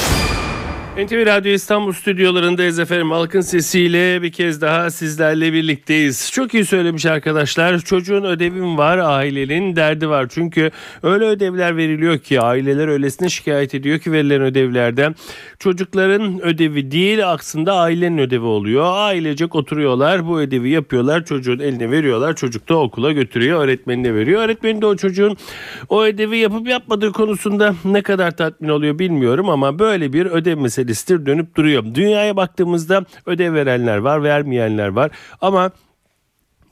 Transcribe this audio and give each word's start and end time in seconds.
NTV 0.97 1.25
Radyo 1.25 1.51
İstanbul 1.51 1.91
stüdyolarındayız 1.91 2.79
efendim. 2.79 3.11
Halkın 3.11 3.41
sesiyle 3.41 4.21
bir 4.21 4.31
kez 4.31 4.61
daha 4.61 4.91
sizlerle 4.91 5.53
birlikteyiz. 5.53 6.31
Çok 6.31 6.53
iyi 6.53 6.65
söylemiş 6.65 7.05
arkadaşlar. 7.05 7.79
Çocuğun 7.79 8.23
ödevim 8.23 8.77
var, 8.77 8.97
ailenin 8.97 9.75
derdi 9.75 10.09
var. 10.09 10.27
Çünkü 10.29 10.71
öyle 11.03 11.25
ödevler 11.25 11.77
veriliyor 11.77 12.17
ki 12.17 12.41
aileler 12.41 12.87
öylesine 12.87 13.29
şikayet 13.29 13.75
ediyor 13.75 13.99
ki 13.99 14.11
verilen 14.11 14.41
ödevlerden. 14.41 15.15
Çocukların 15.59 16.41
ödevi 16.41 16.91
değil 16.91 17.31
aslında 17.31 17.73
ailenin 17.73 18.17
ödevi 18.17 18.45
oluyor. 18.45 18.85
Ailecek 18.87 19.55
oturuyorlar 19.55 20.27
bu 20.27 20.39
ödevi 20.39 20.69
yapıyorlar. 20.69 21.25
Çocuğun 21.25 21.59
eline 21.59 21.91
veriyorlar. 21.91 22.35
Çocuk 22.35 22.69
da 22.69 22.77
okula 22.77 23.11
götürüyor. 23.11 23.63
Öğretmenine 23.63 24.15
veriyor. 24.15 24.41
Öğretmeni 24.41 24.81
de 24.81 24.85
o 24.85 24.95
çocuğun 24.95 25.37
o 25.89 26.03
ödevi 26.03 26.37
yapıp 26.37 26.67
yapmadığı 26.67 27.11
konusunda 27.11 27.75
ne 27.85 28.01
kadar 28.01 28.37
tatmin 28.37 28.69
oluyor 28.69 28.99
bilmiyorum 28.99 29.49
ama 29.49 29.79
böyle 29.79 30.13
bir 30.13 30.25
ödev 30.25 30.57
meselesi 30.57 30.86
meselesidir 30.87 31.25
dönüp 31.25 31.55
duruyor. 31.55 31.83
Dünyaya 31.93 32.35
baktığımızda 32.35 33.05
ödev 33.25 33.53
verenler 33.53 33.97
var 33.97 34.23
vermeyenler 34.23 34.87
var 34.87 35.11
ama 35.41 35.71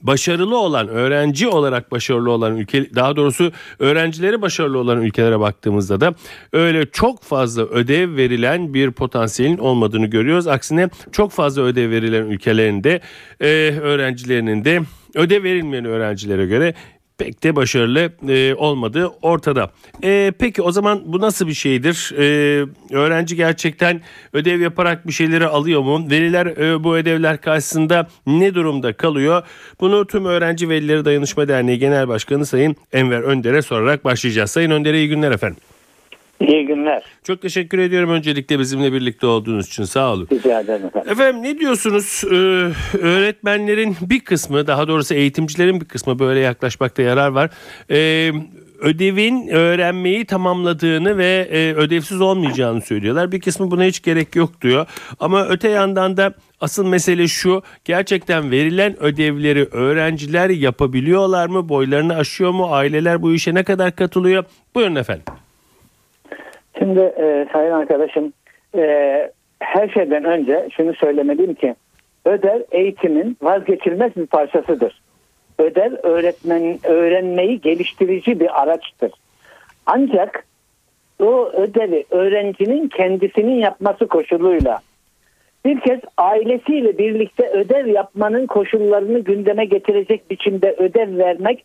başarılı 0.02 0.56
olan 0.58 0.88
öğrenci 0.88 1.48
olarak 1.48 1.90
başarılı 1.92 2.30
olan 2.30 2.56
ülke 2.56 2.94
daha 2.94 3.16
doğrusu 3.16 3.52
öğrencileri 3.78 4.42
başarılı 4.42 4.78
olan 4.78 5.02
ülkelere 5.02 5.40
baktığımızda 5.40 6.00
da 6.00 6.14
öyle 6.52 6.86
çok 6.86 7.22
fazla 7.22 7.62
ödev 7.62 8.16
verilen 8.16 8.74
bir 8.74 8.90
potansiyelin 8.90 9.58
olmadığını 9.58 10.06
görüyoruz. 10.06 10.46
Aksine 10.46 10.88
çok 11.12 11.32
fazla 11.32 11.62
ödev 11.62 11.90
verilen 11.90 12.26
ülkelerinde 12.26 13.00
e, 13.40 13.46
öğrencilerinin 13.80 14.64
de 14.64 14.80
ödev 15.14 15.42
verilmeyen 15.42 15.84
öğrencilere 15.84 16.46
göre 16.46 16.74
pek 17.18 17.42
de 17.42 17.56
başarılı 17.56 18.12
e, 18.28 18.54
olmadığı 18.54 19.06
ortada. 19.06 19.70
E, 20.04 20.32
peki 20.38 20.62
o 20.62 20.72
zaman 20.72 21.02
bu 21.06 21.20
nasıl 21.20 21.46
bir 21.46 21.54
şeydir? 21.54 22.12
E, 22.18 22.66
öğrenci 22.92 23.36
gerçekten 23.36 24.00
ödev 24.32 24.60
yaparak 24.60 25.06
bir 25.06 25.12
şeyleri 25.12 25.46
alıyor 25.46 25.82
mu? 25.82 26.10
Veliler 26.10 26.46
e, 26.46 26.84
bu 26.84 26.96
ödevler 26.96 27.40
karşısında 27.40 28.08
ne 28.26 28.54
durumda 28.54 28.92
kalıyor? 28.92 29.42
Bunu 29.80 30.06
tüm 30.06 30.24
Öğrenci 30.24 30.68
Velileri 30.68 31.04
Dayanışma 31.04 31.48
Derneği 31.48 31.78
Genel 31.78 32.08
Başkanı 32.08 32.46
Sayın 32.46 32.76
Enver 32.92 33.20
Önder'e 33.20 33.62
sorarak 33.62 34.04
başlayacağız. 34.04 34.50
Sayın 34.50 34.70
Önder'e 34.70 34.98
iyi 34.98 35.08
günler 35.08 35.30
efendim. 35.30 35.58
İyi 36.40 36.66
günler. 36.66 37.02
Çok 37.24 37.42
teşekkür 37.42 37.78
ediyorum 37.78 38.10
öncelikle 38.10 38.58
bizimle 38.58 38.92
birlikte 38.92 39.26
olduğunuz 39.26 39.66
için 39.66 39.84
sağ 39.84 40.12
olun. 40.12 40.28
Rica 40.32 40.60
ederim 40.60 40.86
efendim. 40.86 41.12
Efendim 41.12 41.42
ne 41.42 41.58
diyorsunuz? 41.58 42.22
Ee, 42.24 42.34
öğretmenlerin 42.98 43.96
bir 44.00 44.20
kısmı 44.20 44.66
daha 44.66 44.88
doğrusu 44.88 45.14
eğitimcilerin 45.14 45.80
bir 45.80 45.86
kısmı 45.86 46.18
böyle 46.18 46.40
yaklaşmakta 46.40 47.02
yarar 47.02 47.28
var. 47.28 47.50
Ee, 47.90 48.32
ödevin 48.80 49.48
öğrenmeyi 49.48 50.24
tamamladığını 50.24 51.18
ve 51.18 51.48
e, 51.50 51.72
ödevsiz 51.74 52.20
olmayacağını 52.20 52.80
söylüyorlar. 52.80 53.32
Bir 53.32 53.40
kısmı 53.40 53.70
buna 53.70 53.84
hiç 53.84 54.02
gerek 54.02 54.36
yok 54.36 54.62
diyor. 54.62 54.86
Ama 55.20 55.46
öte 55.46 55.68
yandan 55.68 56.16
da 56.16 56.34
asıl 56.60 56.86
mesele 56.86 57.28
şu 57.28 57.62
gerçekten 57.84 58.50
verilen 58.50 59.02
ödevleri 59.02 59.64
öğrenciler 59.64 60.50
yapabiliyorlar 60.50 61.46
mı? 61.46 61.68
Boylarını 61.68 62.16
aşıyor 62.16 62.50
mu? 62.50 62.74
Aileler 62.74 63.22
bu 63.22 63.32
işe 63.32 63.54
ne 63.54 63.64
kadar 63.64 63.96
katılıyor? 63.96 64.44
Buyurun 64.74 64.94
efendim. 64.94 65.24
Şimdi 66.78 67.00
e, 67.00 67.46
sayın 67.52 67.72
arkadaşım 67.72 68.32
e, 68.74 69.30
her 69.60 69.88
şeyden 69.88 70.24
önce 70.24 70.68
şunu 70.76 70.94
söylemeliyim 70.94 71.54
ki 71.54 71.74
ödev 72.24 72.60
eğitimin 72.70 73.36
vazgeçilmez 73.42 74.16
bir 74.16 74.26
parçasıdır. 74.26 75.02
Ödev 75.58 75.92
öğretmen 76.02 76.78
öğrenmeyi 76.84 77.60
geliştirici 77.60 78.40
bir 78.40 78.62
araçtır. 78.62 79.12
Ancak 79.86 80.46
o 81.20 81.50
ödevi 81.52 82.04
öğrencinin 82.10 82.88
kendisinin 82.88 83.58
yapması 83.58 84.06
koşuluyla 84.06 84.80
bir 85.64 85.80
kez 85.80 86.00
ailesiyle 86.18 86.98
birlikte 86.98 87.50
ödev 87.50 87.86
yapmanın 87.86 88.46
koşullarını 88.46 89.18
gündeme 89.18 89.64
getirecek 89.64 90.30
biçimde 90.30 90.72
ödev 90.78 91.18
vermek 91.18 91.64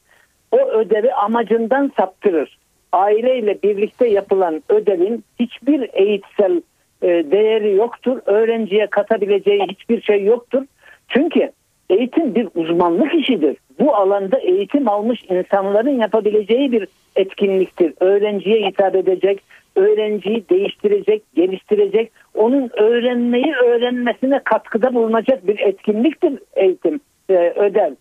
o 0.52 0.58
ödevi 0.58 1.14
amacından 1.14 1.92
saptırır 2.00 2.58
aileyle 2.92 3.62
birlikte 3.64 4.08
yapılan 4.08 4.64
ödevin 4.70 5.24
hiçbir 5.40 5.90
eğitsel 5.94 6.62
e, 7.02 7.08
değeri 7.08 7.76
yoktur. 7.76 8.20
Öğrenciye 8.26 8.88
katabileceği 8.88 9.62
hiçbir 9.70 10.02
şey 10.02 10.24
yoktur. 10.24 10.64
Çünkü 11.08 11.52
eğitim 11.90 12.36
bir 12.36 12.48
uzmanlık 12.56 13.14
işidir. 13.14 13.58
Bu 13.80 13.96
alanda 13.96 14.38
eğitim 14.40 14.90
almış 14.90 15.24
insanların 15.30 16.00
yapabileceği 16.00 16.72
bir 16.72 16.88
etkinliktir. 17.16 17.94
Öğrenciye 18.00 18.68
hitap 18.68 18.96
edecek, 18.96 19.44
öğrenciyi 19.76 20.50
değiştirecek, 20.50 21.24
geliştirecek, 21.36 22.12
onun 22.36 22.70
öğrenmeyi 22.74 23.54
öğrenmesine 23.56 24.40
katkıda 24.44 24.94
bulunacak 24.94 25.48
bir 25.48 25.60
etkinliktir 25.60 26.40
eğitim, 26.54 27.00
e, 27.30 27.34
ödev. 27.56 27.94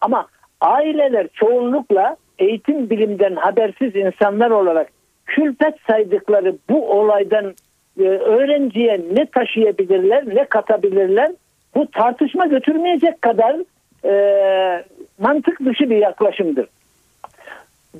Ama 0.00 0.26
aileler 0.60 1.28
çoğunlukla 1.34 2.16
eğitim 2.38 2.90
bilimden 2.90 3.36
habersiz 3.36 3.96
insanlar 3.96 4.50
olarak 4.50 4.88
külfet 5.26 5.74
saydıkları 5.86 6.56
bu 6.70 6.90
olaydan 6.90 7.54
e, 8.00 8.02
öğrenciye 8.02 9.00
ne 9.12 9.26
taşıyabilirler 9.26 10.34
ne 10.34 10.44
katabilirler 10.44 11.30
bu 11.74 11.90
tartışma 11.90 12.46
götürmeyecek 12.46 13.22
kadar 13.22 13.56
e, 14.04 14.84
mantık 15.18 15.64
dışı 15.64 15.90
bir 15.90 15.96
yaklaşımdır. 15.96 16.66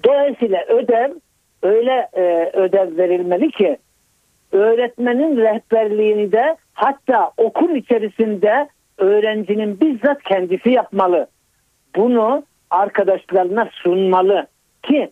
Dolayısıyla 0.04 0.64
ödev 0.68 1.12
öyle 1.62 2.08
e, 2.12 2.50
ödev 2.52 2.96
verilmeli 2.96 3.50
ki 3.50 3.78
öğretmenin 4.52 5.36
rehberliğinde 5.36 6.56
hatta 6.72 7.30
okul 7.36 7.76
içerisinde 7.76 8.68
öğrencinin 8.98 9.80
bizzat 9.80 10.22
kendisi 10.22 10.70
yapmalı. 10.70 11.26
Bunu 11.96 12.42
arkadaşlarına 12.70 13.68
sunmalı 13.72 14.46
ki 14.82 15.10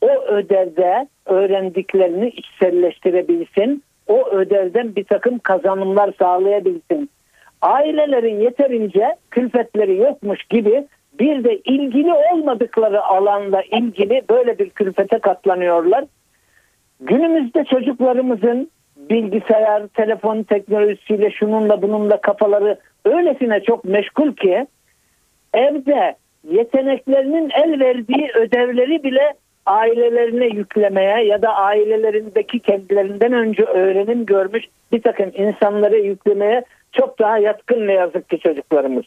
o 0.00 0.22
ödevde 0.24 1.08
öğrendiklerini 1.26 2.28
içselleştirebilsin. 2.28 3.82
O 4.06 4.28
ödevden 4.28 4.96
bir 4.96 5.04
takım 5.04 5.38
kazanımlar 5.38 6.12
sağlayabilsin. 6.18 7.10
Ailelerin 7.62 8.40
yeterince 8.40 9.16
külfetleri 9.30 9.96
yokmuş 9.96 10.44
gibi 10.44 10.86
bir 11.20 11.44
de 11.44 11.56
ilgili 11.56 12.12
olmadıkları 12.12 13.04
alanla 13.04 13.62
ilgili 13.62 14.22
böyle 14.30 14.58
bir 14.58 14.70
külfete 14.70 15.18
katlanıyorlar. 15.18 16.04
Günümüzde 17.00 17.64
çocuklarımızın 17.64 18.70
bilgisayar, 18.96 19.86
telefon 19.86 20.42
teknolojisiyle 20.42 21.30
şununla 21.30 21.82
bununla 21.82 22.20
kafaları 22.20 22.78
öylesine 23.04 23.62
çok 23.62 23.84
meşgul 23.84 24.32
ki 24.32 24.66
evde 25.54 26.16
yeteneklerinin 26.50 27.50
el 27.50 27.80
verdiği 27.80 28.30
ödevleri 28.34 29.02
bile 29.02 29.34
ailelerine 29.66 30.46
yüklemeye 30.46 31.24
ya 31.24 31.42
da 31.42 31.48
ailelerindeki 31.48 32.58
kendilerinden 32.60 33.32
önce 33.32 33.62
öğrenim 33.62 34.26
görmüş 34.26 34.64
bir 34.92 35.02
takım 35.02 35.30
insanlara 35.34 35.96
yüklemeye 35.96 36.64
çok 36.92 37.18
daha 37.18 37.38
yatkın 37.38 37.86
ne 37.86 37.92
yazık 37.92 38.30
ki 38.30 38.38
çocuklarımız. 38.38 39.04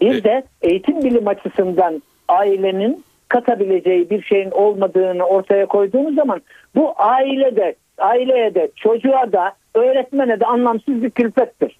Bir 0.00 0.24
de 0.24 0.42
eğitim 0.62 1.04
bilim 1.04 1.28
açısından 1.28 2.02
ailenin 2.28 3.04
katabileceği 3.28 4.10
bir 4.10 4.22
şeyin 4.22 4.50
olmadığını 4.50 5.24
ortaya 5.24 5.66
koyduğumuz 5.66 6.14
zaman 6.14 6.42
bu 6.74 6.94
ailede, 6.96 7.74
aileye 7.98 8.54
de, 8.54 8.70
çocuğa 8.76 9.32
da, 9.32 9.52
öğretmene 9.74 10.40
de 10.40 10.46
anlamsız 10.46 11.02
bir 11.02 11.10
külfettir. 11.10 11.76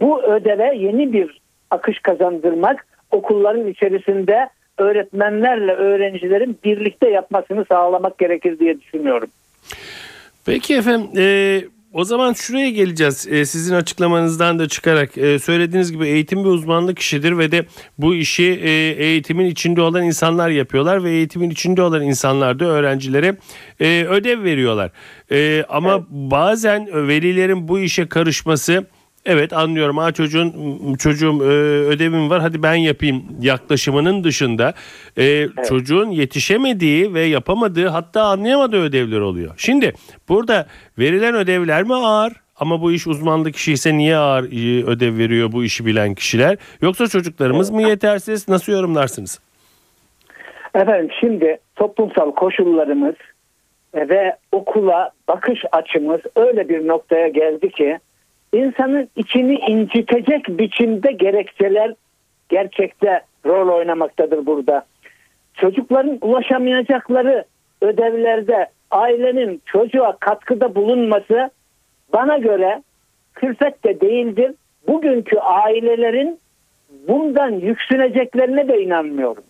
Bu 0.00 0.22
ödeve 0.22 0.76
yeni 0.76 1.12
bir 1.12 1.40
akış 1.70 1.98
kazandırmak 1.98 2.86
okulların 3.10 3.66
içerisinde 3.66 4.48
öğretmenlerle 4.78 5.72
öğrencilerin 5.72 6.58
birlikte 6.64 7.10
yapmasını 7.10 7.64
sağlamak 7.68 8.18
gerekir 8.18 8.58
diye 8.58 8.80
düşünüyorum. 8.80 9.28
Peki 10.46 10.74
efendim 10.74 11.10
e, 11.16 11.62
o 11.92 12.04
zaman 12.04 12.32
şuraya 12.32 12.70
geleceğiz. 12.70 13.26
Ee, 13.30 13.44
sizin 13.44 13.74
açıklamanızdan 13.74 14.58
da 14.58 14.68
çıkarak 14.68 15.18
e, 15.18 15.38
söylediğiniz 15.38 15.92
gibi 15.92 16.06
eğitim 16.06 16.44
bir 16.44 16.48
uzmanlık 16.48 16.98
işidir 16.98 17.38
ve 17.38 17.52
de 17.52 17.66
bu 17.98 18.14
işi 18.14 18.44
e, 18.44 18.70
eğitimin 18.98 19.46
içinde 19.46 19.80
olan 19.80 20.04
insanlar 20.04 20.50
yapıyorlar 20.50 21.04
ve 21.04 21.10
eğitimin 21.10 21.50
içinde 21.50 21.82
olan 21.82 22.02
insanlar 22.02 22.58
da 22.58 22.64
öğrencilere 22.64 23.36
e, 23.80 24.04
ödev 24.04 24.44
veriyorlar. 24.44 24.90
E, 25.32 25.64
ama 25.68 25.94
evet. 25.94 26.04
bazen 26.10 27.08
velilerin 27.08 27.68
bu 27.68 27.78
işe 27.78 28.08
karışması 28.08 28.84
Evet 29.26 29.52
anlıyorum. 29.52 29.98
Ha 29.98 30.12
çocuğun 30.12 30.52
çocuğum 30.94 31.38
e, 31.42 31.46
ödevim 31.88 32.30
var 32.30 32.40
hadi 32.40 32.62
ben 32.62 32.74
yapayım 32.74 33.22
yaklaşımının 33.40 34.24
dışında 34.24 34.74
e, 35.16 35.24
evet. 35.24 35.50
çocuğun 35.68 36.10
yetişemediği 36.10 37.14
ve 37.14 37.20
yapamadığı 37.20 37.88
hatta 37.88 38.22
anlayamadığı 38.22 38.82
ödevler 38.82 39.20
oluyor. 39.20 39.54
Şimdi 39.56 39.92
burada 40.28 40.66
verilen 40.98 41.34
ödevler 41.34 41.82
mi 41.82 41.94
ağır? 41.94 42.32
Ama 42.56 42.82
bu 42.82 42.92
iş 42.92 43.06
uzmanlık 43.06 43.54
kişi 43.54 43.72
ise 43.72 43.98
niye 43.98 44.16
ağır 44.16 44.44
e, 44.44 44.84
ödev 44.84 45.18
veriyor 45.18 45.52
bu 45.52 45.64
işi 45.64 45.86
bilen 45.86 46.14
kişiler? 46.14 46.56
Yoksa 46.82 47.06
çocuklarımız 47.06 47.70
mı 47.70 47.82
yetersiz? 47.82 48.48
Nasıl 48.48 48.72
yorumlarsınız? 48.72 49.40
Efendim 50.74 51.10
şimdi 51.20 51.58
toplumsal 51.76 52.30
koşullarımız 52.34 53.14
ve 53.94 54.36
okula 54.52 55.10
bakış 55.28 55.64
açımız 55.72 56.20
öyle 56.36 56.68
bir 56.68 56.86
noktaya 56.86 57.28
geldi 57.28 57.70
ki 57.70 57.98
insanın 58.52 59.08
içini 59.16 59.54
incitecek 59.54 60.48
biçimde 60.48 61.12
gerekçeler 61.12 61.94
gerçekte 62.48 63.20
rol 63.46 63.68
oynamaktadır 63.68 64.46
burada. 64.46 64.84
Çocukların 65.54 66.18
ulaşamayacakları 66.20 67.44
ödevlerde 67.80 68.66
ailenin 68.90 69.62
çocuğa 69.66 70.16
katkıda 70.20 70.74
bulunması 70.74 71.50
bana 72.12 72.38
göre 72.38 72.82
külfet 73.34 73.84
de 73.84 74.00
değildir. 74.00 74.54
Bugünkü 74.88 75.38
ailelerin 75.38 76.38
bundan 77.08 77.50
yüksüneceklerine 77.50 78.68
de 78.68 78.82
inanmıyorum. 78.82 79.44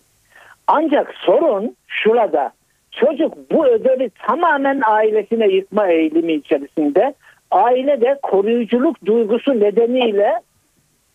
Ancak 0.67 1.13
sorun 1.13 1.75
şurada. 1.87 2.51
Çocuk 2.91 3.51
bu 3.51 3.67
ödevi 3.67 4.09
tamamen 4.09 4.81
ailesine 4.85 5.47
yıkma 5.47 5.87
eğilimi 5.87 6.33
içerisinde 6.33 7.13
aile 7.51 8.01
de 8.01 8.19
koruyuculuk 8.21 9.05
duygusu 9.05 9.59
nedeniyle 9.59 10.33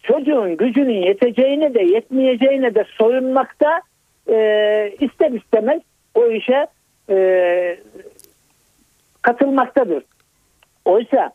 çocuğun 0.02 0.56
gücünün 0.56 1.02
yeteceğine 1.02 1.74
de 1.74 1.82
yetmeyeceğine 1.82 2.74
de 2.74 2.84
soyunmakta 2.88 3.80
e, 4.28 4.36
ister 5.00 5.30
istemez 5.30 5.82
o 6.14 6.26
işe 6.26 6.66
e, 7.10 7.78
katılmaktadır. 9.22 10.02
Oysa 10.84 11.32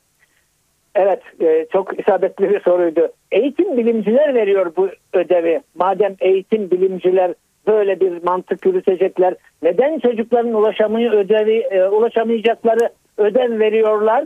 evet 0.95 1.21
e, 1.41 1.65
çok 1.71 1.99
isabetli 1.99 2.49
bir 2.49 2.59
soruydu. 2.59 3.11
Eğitim 3.31 3.77
bilimciler 3.77 4.35
veriyor 4.35 4.71
bu 4.77 4.89
ödevi. 5.13 5.61
Madem 5.75 6.15
eğitim 6.19 6.71
bilimciler 6.71 7.33
böyle 7.67 7.99
bir 7.99 8.23
mantık 8.23 8.65
yürütecekler 8.65 9.35
neden 9.63 9.99
çocukların 9.99 10.53
ulaşamıyor 10.53 11.13
ödevi 11.13 11.57
e, 11.57 11.83
ulaşamayacakları 11.83 12.89
ödev 13.17 13.59
veriyorlar? 13.59 14.25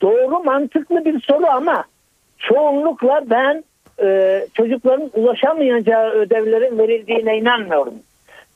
Doğru 0.00 0.44
mantıklı 0.44 1.04
bir 1.04 1.20
soru 1.20 1.46
ama 1.46 1.84
çoğunlukla 2.38 3.22
ben 3.30 3.64
e, 4.02 4.40
çocukların 4.54 5.10
ulaşamayacağı 5.14 6.10
ödevlerin 6.10 6.78
verildiğine 6.78 7.38
inanmıyorum. 7.38 7.94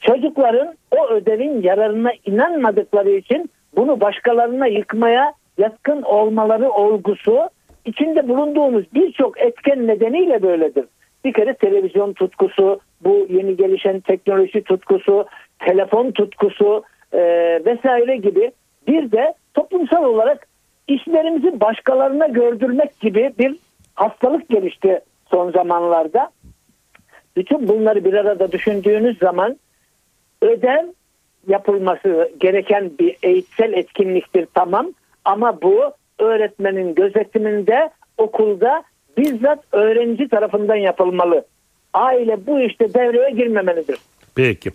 Çocukların 0.00 0.74
o 0.90 1.08
ödevin 1.08 1.62
yararına 1.62 2.10
inanmadıkları 2.26 3.10
için 3.10 3.50
bunu 3.76 4.00
başkalarına 4.00 4.66
yıkmaya 4.66 5.32
yatkın 5.58 6.02
olmaları 6.02 6.70
olgusu 6.70 7.50
içinde 7.84 8.28
bulunduğumuz 8.28 8.84
birçok 8.94 9.40
etken 9.40 9.86
nedeniyle 9.86 10.42
böyledir. 10.42 10.84
Bir 11.24 11.32
kere 11.32 11.54
televizyon 11.54 12.12
tutkusu, 12.12 12.80
bu 13.00 13.26
yeni 13.30 13.56
gelişen 13.56 14.00
teknoloji 14.00 14.64
tutkusu, 14.64 15.26
telefon 15.58 16.10
tutkusu 16.10 16.82
e, 17.12 17.18
vesaire 17.64 18.16
gibi 18.16 18.52
bir 18.86 19.12
de 19.12 19.34
toplumsal 19.54 20.04
olarak 20.04 20.46
işlerimizi 20.90 21.60
başkalarına 21.60 22.26
gördürmek 22.26 23.00
gibi 23.00 23.32
bir 23.38 23.56
hastalık 23.94 24.48
gelişti 24.48 25.00
son 25.30 25.50
zamanlarda. 25.50 26.30
Bütün 27.36 27.68
bunları 27.68 28.04
bir 28.04 28.14
arada 28.14 28.52
düşündüğünüz 28.52 29.18
zaman 29.18 29.56
ödev 30.42 30.86
yapılması 31.48 32.32
gereken 32.40 32.90
bir 32.98 33.16
eğitsel 33.22 33.72
etkinliktir 33.72 34.46
tamam 34.54 34.92
ama 35.24 35.62
bu 35.62 35.92
öğretmenin 36.18 36.94
gözetiminde 36.94 37.90
okulda 38.18 38.82
bizzat 39.16 39.58
öğrenci 39.72 40.28
tarafından 40.28 40.76
yapılmalı. 40.76 41.44
Aile 41.92 42.46
bu 42.46 42.60
işte 42.60 42.94
devreye 42.94 43.30
girmemelidir. 43.30 43.98
Peki. 44.34 44.70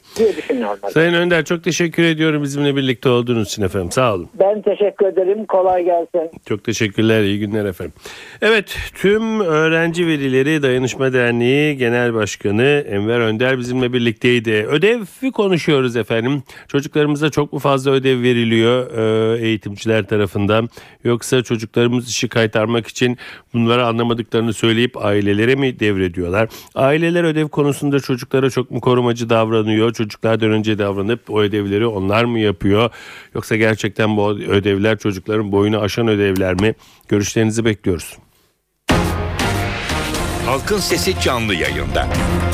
Sayın 0.93 1.13
Önder 1.13 1.45
çok 1.45 1.63
teşekkür 1.63 2.03
ediyorum 2.03 2.43
bizimle 2.43 2.75
birlikte 2.75 3.09
olduğunuz 3.09 3.47
için 3.47 3.61
efendim. 3.63 3.91
Sağ 3.91 4.13
olun. 4.13 4.29
Ben 4.39 4.61
teşekkür 4.61 5.05
ederim. 5.05 5.45
Kolay 5.45 5.83
gelsin. 5.83 6.31
Çok 6.45 6.63
teşekkürler. 6.63 7.23
İyi 7.23 7.39
günler 7.39 7.65
efendim. 7.65 7.93
Evet 8.41 8.77
tüm 8.95 9.39
Öğrenci 9.39 10.07
Velileri 10.07 10.63
Dayanışma 10.63 11.13
Derneği 11.13 11.77
Genel 11.77 12.13
Başkanı 12.13 12.85
Enver 12.89 13.19
Önder 13.19 13.57
bizimle 13.57 13.93
birlikteydi. 13.93 14.51
Ödevi 14.51 15.31
konuşuyoruz 15.31 15.95
efendim. 15.95 16.43
Çocuklarımıza 16.67 17.29
çok 17.29 17.53
mu 17.53 17.59
fazla 17.59 17.91
ödev 17.91 18.21
veriliyor 18.21 18.91
e, 18.97 19.39
eğitimciler 19.45 20.07
tarafından? 20.07 20.69
Yoksa 21.03 21.43
çocuklarımız 21.43 22.09
işi 22.09 22.29
kaytarmak 22.29 22.87
için 22.87 23.17
bunları 23.53 23.85
anlamadıklarını 23.85 24.53
söyleyip 24.53 25.05
ailelere 25.05 25.55
mi 25.55 25.79
devrediyorlar? 25.79 26.49
Aileler 26.75 27.23
ödev 27.23 27.47
konusunda 27.47 27.99
çocuklara 27.99 28.49
çok 28.49 28.71
mu 28.71 28.81
korumacı 28.81 29.29
davranıyor? 29.29 29.54
Davranıyor? 29.55 29.93
Çocuklardan 29.93 30.51
önce 30.51 30.77
davranıp 30.77 31.29
o 31.29 31.41
ödevleri 31.41 31.87
onlar 31.87 32.23
mı 32.23 32.39
yapıyor? 32.39 32.89
Yoksa 33.35 33.55
gerçekten 33.55 34.17
bu 34.17 34.29
ödevler 34.29 34.97
çocukların 34.97 35.51
boyunu 35.51 35.79
aşan 35.79 36.07
ödevler 36.07 36.61
mi? 36.61 36.73
Görüşlerinizi 37.07 37.65
bekliyoruz. 37.65 38.17
Halkın 40.45 40.79
Sesi 40.79 41.19
canlı 41.19 41.55
yayında. 41.55 42.07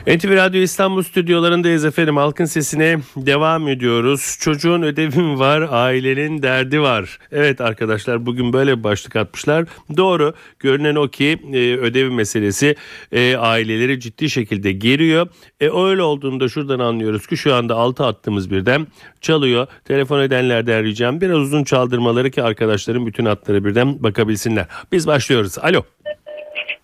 NTV 0.07 0.35
Radyo 0.35 0.61
İstanbul 0.61 1.03
stüdyolarındayız 1.03 1.85
efendim. 1.85 2.17
Halkın 2.17 2.45
sesine 2.45 2.97
devam 3.15 3.67
ediyoruz. 3.67 4.37
Çocuğun 4.39 4.81
ödevi 4.81 5.39
var, 5.39 5.67
ailenin 5.71 6.43
derdi 6.43 6.81
var. 6.81 7.19
Evet 7.31 7.61
arkadaşlar 7.61 8.25
bugün 8.25 8.53
böyle 8.53 8.77
bir 8.77 8.83
başlık 8.83 9.15
atmışlar. 9.15 9.65
Doğru. 9.97 10.33
Görünen 10.59 10.95
o 10.95 11.07
ki 11.07 11.39
e, 11.53 11.57
ödevi 11.77 12.09
meselesi 12.09 12.75
e, 13.11 13.35
aileleri 13.35 13.99
ciddi 13.99 14.29
şekilde 14.29 14.71
geriyor. 14.71 15.27
E, 15.59 15.69
öyle 15.69 16.01
olduğunda 16.01 16.49
şuradan 16.49 16.79
anlıyoruz 16.79 17.27
ki 17.27 17.37
şu 17.37 17.55
anda 17.55 17.75
altı 17.75 18.05
attığımız 18.05 18.51
birden 18.51 18.87
çalıyor. 19.21 19.67
Telefon 19.85 20.21
edenlerden 20.21 20.83
ricam 20.83 21.21
biraz 21.21 21.37
uzun 21.37 21.63
çaldırmaları 21.63 22.31
ki 22.31 22.43
arkadaşların 22.43 23.05
bütün 23.05 23.25
hatları 23.25 23.65
birden 23.65 24.03
bakabilsinler. 24.03 24.65
Biz 24.91 25.07
başlıyoruz. 25.07 25.57
Alo. 25.57 25.83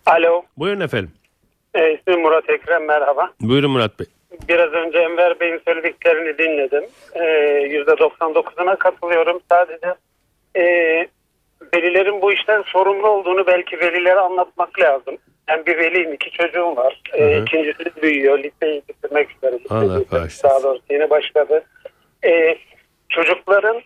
Alo. 0.07 0.43
Buyurun 0.57 0.81
efendim. 0.81 1.11
E, 1.75 1.93
ismim 1.93 2.21
Murat 2.21 2.49
Ekrem 2.49 2.85
merhaba. 2.85 3.29
Buyurun 3.41 3.71
Murat 3.71 3.99
Bey. 3.99 4.07
Biraz 4.49 4.73
önce 4.73 4.97
Enver 4.97 5.39
Bey'in 5.39 5.61
söylediklerini 5.67 6.37
dinledim. 6.37 6.83
E, 7.13 7.21
%99'una 7.21 8.77
katılıyorum. 8.77 9.39
Sadece 9.51 9.93
e, 10.55 10.63
velilerin 11.75 12.21
bu 12.21 12.33
işten 12.33 12.61
sorumlu 12.61 13.07
olduğunu 13.07 13.47
belki 13.47 13.79
velilere 13.79 14.19
anlatmak 14.19 14.79
lazım. 14.79 15.17
Ben 15.47 15.65
bir 15.65 15.77
veliyim, 15.77 16.13
iki 16.13 16.31
çocuğum 16.31 16.75
var. 16.75 17.01
E, 17.13 17.41
ikincisi 17.41 18.01
büyüyor, 18.01 18.39
liseyi 18.39 18.81
bitirmek 18.89 19.27
üzere. 19.35 19.59
Allah 19.69 20.01
bağışlasın. 20.11 20.49
Daha 20.49 20.63
doğrusu 20.63 20.83
yeni 20.89 21.09
başladı. 21.09 21.63
E, 22.25 22.57
çocukların 23.09 23.81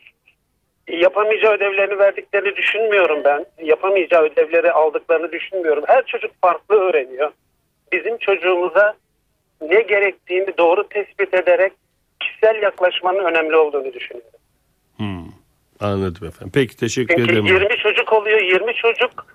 yapamayacağı 0.98 1.53
ödevlerini 1.53 2.00
verdiklerini 2.00 2.55
düşünmüyorum 2.55 3.24
ben. 3.24 3.45
Yapamayacağı 3.63 4.24
ödevleri 4.24 4.71
aldıklarını 4.71 5.31
düşünmüyorum. 5.31 5.83
Her 5.88 6.05
çocuk 6.05 6.31
farklı 6.41 6.75
öğreniyor. 6.75 7.31
Bizim 7.91 8.17
çocuğumuza 8.17 8.93
ne 9.62 9.81
gerektiğini 9.81 10.57
doğru 10.57 10.88
tespit 10.89 11.33
ederek 11.33 11.74
kişisel 12.19 12.62
yaklaşmanın 12.62 13.25
önemli 13.25 13.55
olduğunu 13.55 13.93
düşünüyorum. 13.93 14.31
Hmm, 14.98 15.25
anladım 15.79 16.27
efendim. 16.27 16.51
Peki 16.53 16.77
teşekkür 16.77 17.15
Çünkü 17.15 17.31
ederim. 17.31 17.45
20 17.45 17.77
çocuk 17.77 18.13
oluyor. 18.13 18.41
20 18.41 18.74
çocuk 18.74 19.25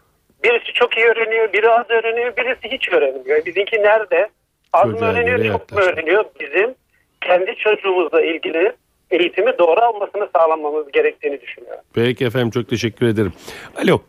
birisi 0.45 0.73
çok 0.73 0.97
iyi 0.97 1.07
öğreniyor, 1.07 1.53
biri 1.53 1.71
az 1.71 1.91
öğreniyor, 1.91 2.37
birisi 2.37 2.77
hiç 2.77 2.89
öğrenmiyor. 2.93 3.47
Bizimki 3.47 3.77
nerede? 3.77 4.29
Az 4.73 4.89
mı 4.89 5.07
öğreniyor, 5.07 5.53
çok 5.53 5.73
mu 5.73 5.79
öğreniyor? 5.79 6.25
Bizim 6.41 6.75
kendi 7.21 7.57
çocuğumuzla 7.57 8.23
ilgili 8.23 8.73
eğitimi 9.11 9.59
doğru 9.59 9.81
almasını 9.81 10.29
sağlamamız 10.37 10.93
gerektiğini 10.93 11.41
düşünüyorum. 11.41 11.81
Peki 11.95 12.25
efendim 12.25 12.51
çok 12.51 12.69
teşekkür 12.69 13.07
ederim. 13.07 13.33
Alo. 13.77 14.01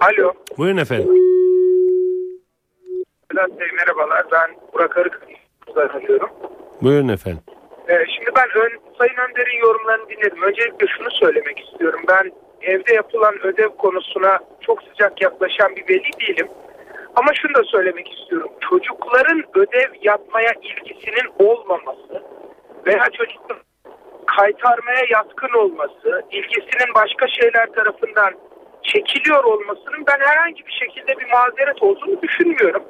Alo. 0.00 0.32
Buyurun 0.58 0.76
efendim. 0.76 1.08
Bülent 3.30 3.60
Bey 3.60 3.68
merhabalar. 3.76 4.24
Ben 4.32 4.56
Burak 4.74 4.98
Arık'tan 4.98 5.88
arıyorum. 5.88 6.30
Buyurun 6.82 7.08
efendim. 7.08 7.42
Ee, 7.88 8.04
şimdi 8.16 8.30
ben 8.36 8.48
ön, 8.62 8.70
Sayın 8.98 9.16
Önder'in 9.30 9.60
yorumlarını 9.60 10.08
dinledim. 10.08 10.42
Öncelikle 10.42 10.86
şunu 10.86 11.10
söylemek 11.10 11.58
istiyorum. 11.60 12.00
Ben 12.08 12.32
evde 12.62 12.94
yapılan 12.94 13.46
ödev 13.46 13.68
konusuna 13.68 14.38
çok 14.60 14.82
sıcak 14.82 15.22
yaklaşan 15.22 15.76
bir 15.76 15.88
veli 15.88 16.10
değilim. 16.20 16.48
Ama 17.16 17.34
şunu 17.34 17.54
da 17.54 17.64
söylemek 17.64 18.12
istiyorum. 18.12 18.50
Çocukların 18.70 19.42
ödev 19.54 19.90
yapmaya 20.02 20.52
ilgisinin 20.62 21.30
olmaması 21.38 22.22
veya 22.86 23.04
çocukların 23.12 23.65
kaytarmaya 24.26 25.04
yatkın 25.10 25.58
olması, 25.58 26.22
ilgisinin 26.30 26.94
başka 26.94 27.28
şeyler 27.28 27.66
tarafından 27.72 28.34
çekiliyor 28.82 29.44
olmasının 29.44 30.06
ben 30.06 30.18
herhangi 30.20 30.66
bir 30.66 30.72
şekilde 30.72 31.18
bir 31.18 31.30
mazeret 31.30 31.82
olduğunu 31.82 32.22
düşünmüyorum. 32.22 32.84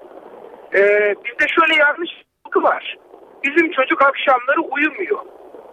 Ee, 0.75 1.15
bizde 1.25 1.49
şöyle 1.49 1.75
yanlış 1.81 2.11
algı 2.45 2.63
var. 2.63 2.97
Bizim 3.45 3.71
çocuk 3.71 4.03
akşamları 4.03 4.61
uyumuyor. 4.61 5.19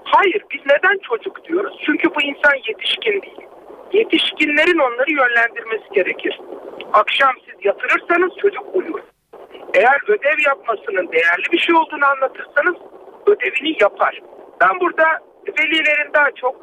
Hayır 0.03 0.43
biz 0.51 0.61
neden 0.65 0.97
çocuk 1.09 1.45
diyoruz? 1.45 1.81
Çünkü 1.85 2.15
bu 2.15 2.21
insan 2.21 2.55
yetişkin 2.67 3.21
değil. 3.21 3.47
Yetişkinlerin 3.93 4.79
onları 4.79 5.11
yönlendirmesi 5.11 5.89
gerekir. 5.93 6.39
Akşam 6.93 7.33
siz 7.45 7.65
yatırırsanız 7.65 8.31
çocuk 8.41 8.63
uyur. 8.73 8.99
Eğer 9.73 10.01
ödev 10.07 10.39
yapmasının 10.45 11.11
değerli 11.11 11.51
bir 11.51 11.59
şey 11.59 11.75
olduğunu 11.75 12.05
anlatırsanız 12.05 12.75
ödevini 13.25 13.77
yapar. 13.81 14.21
Ben 14.61 14.79
burada 14.79 15.19
velilerin 15.59 16.13
daha 16.13 16.31
çok 16.31 16.55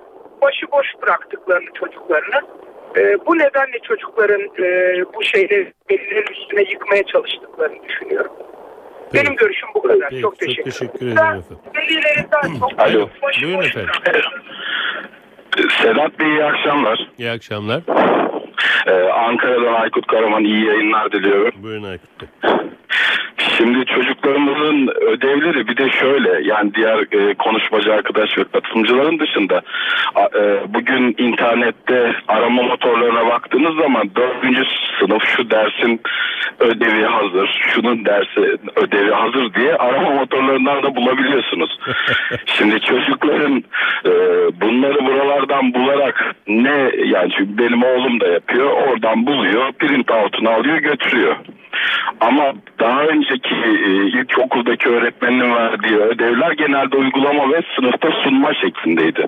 başıboş 0.43 0.87
bıraktıklarını 1.03 1.69
çocuklarını 1.81 2.41
e, 2.97 3.27
bu 3.27 3.39
nedenle 3.39 3.79
çocukların 3.89 4.41
e, 4.41 4.65
bu 5.15 5.25
şeyleri 5.25 5.73
velilerin 5.91 6.33
üstüne 6.33 6.63
yıkmaya 6.71 7.03
çalıştıklarını 7.07 7.89
düşünüyorum. 7.89 8.33
Peki. 9.13 9.25
Benim 9.27 9.37
görüşüm 9.37 9.69
bu 9.75 9.83
kadar. 9.83 10.09
Peki, 10.11 10.23
çok 10.23 10.31
çok 10.33 10.39
teşekkür, 10.39 10.71
teşekkür 10.71 11.07
ederim. 11.07 11.17
Ben 11.17 11.39
efendim. 11.39 11.59
Velilerin 11.77 12.27
daha 12.33 12.43
çok 12.61 12.81
Alo. 12.81 13.09
başıboş 13.23 13.43
Buyurun 13.43 13.63
efendim. 13.63 13.89
bıraktıklarını- 14.07 14.51
Sedat 15.83 16.19
Bey 16.21 16.29
iyi 16.29 16.45
akşamlar. 16.45 17.09
İyi 17.19 17.31
akşamlar. 17.31 17.81
Ee, 18.87 18.93
Ankara'dan 19.13 19.73
Aykut 19.75 20.07
Karaman 20.07 20.45
iyi 20.45 20.67
yayınlar 20.67 21.13
diliyorum. 21.13 21.53
Buyurun 21.63 21.85
Aykut 21.85 22.11
Bey. 22.21 22.29
Şimdi 23.61 23.85
çocuklarımızın 23.85 24.89
ödevleri 24.89 25.69
bir 25.69 25.77
de 25.77 25.91
şöyle 25.91 26.49
yani 26.49 26.75
diğer 26.75 26.99
e, 26.99 27.35
konuşmacı 27.35 27.93
arkadaş 27.95 28.39
ve 28.39 28.45
katılımcıların 28.45 29.19
dışında 29.19 29.63
e, 30.35 30.75
bugün 30.75 31.15
internette 31.19 32.13
arama 32.29 32.63
motorlarına 32.63 33.27
baktığınız 33.27 33.77
zaman 33.77 34.11
dördüncü 34.17 34.63
sınıf 35.01 35.23
şu 35.37 35.51
dersin 35.51 36.01
ödevi 36.61 37.05
hazır, 37.05 37.61
şunun 37.69 38.05
dersi 38.05 38.41
ödevi 38.77 39.11
hazır 39.11 39.55
diye 39.55 39.75
arama 39.75 40.11
motorlarından 40.11 40.83
da 40.83 40.97
bulabiliyorsunuz. 40.97 41.79
Şimdi 42.47 42.81
çocukların 42.81 43.65
e, 44.07 44.11
bunları 44.61 45.07
buralardan 45.07 45.75
bularak 45.75 46.35
ne 46.49 46.91
yani 47.05 47.31
çünkü 47.39 47.59
benim 47.59 47.83
oğlum 47.83 48.21
da 48.21 48.29
yapıyor 48.29 48.71
oradan 48.71 49.27
buluyor 49.27 49.73
print 49.73 50.11
out'unu 50.11 50.51
alıyor 50.51 50.79
götürüyor. 50.79 51.37
Ama 52.21 52.53
daha 52.81 53.03
önceki 53.03 53.50
e, 53.55 53.91
ilkokuldaki 54.21 54.89
öğretmenin 54.89 55.55
verdiği 55.55 55.97
ödevler 55.97 56.53
genelde 56.53 56.97
uygulama 56.97 57.53
ve 57.53 57.63
sınıfta 57.77 58.09
sunma 58.25 58.55
şeklindeydi. 58.55 59.27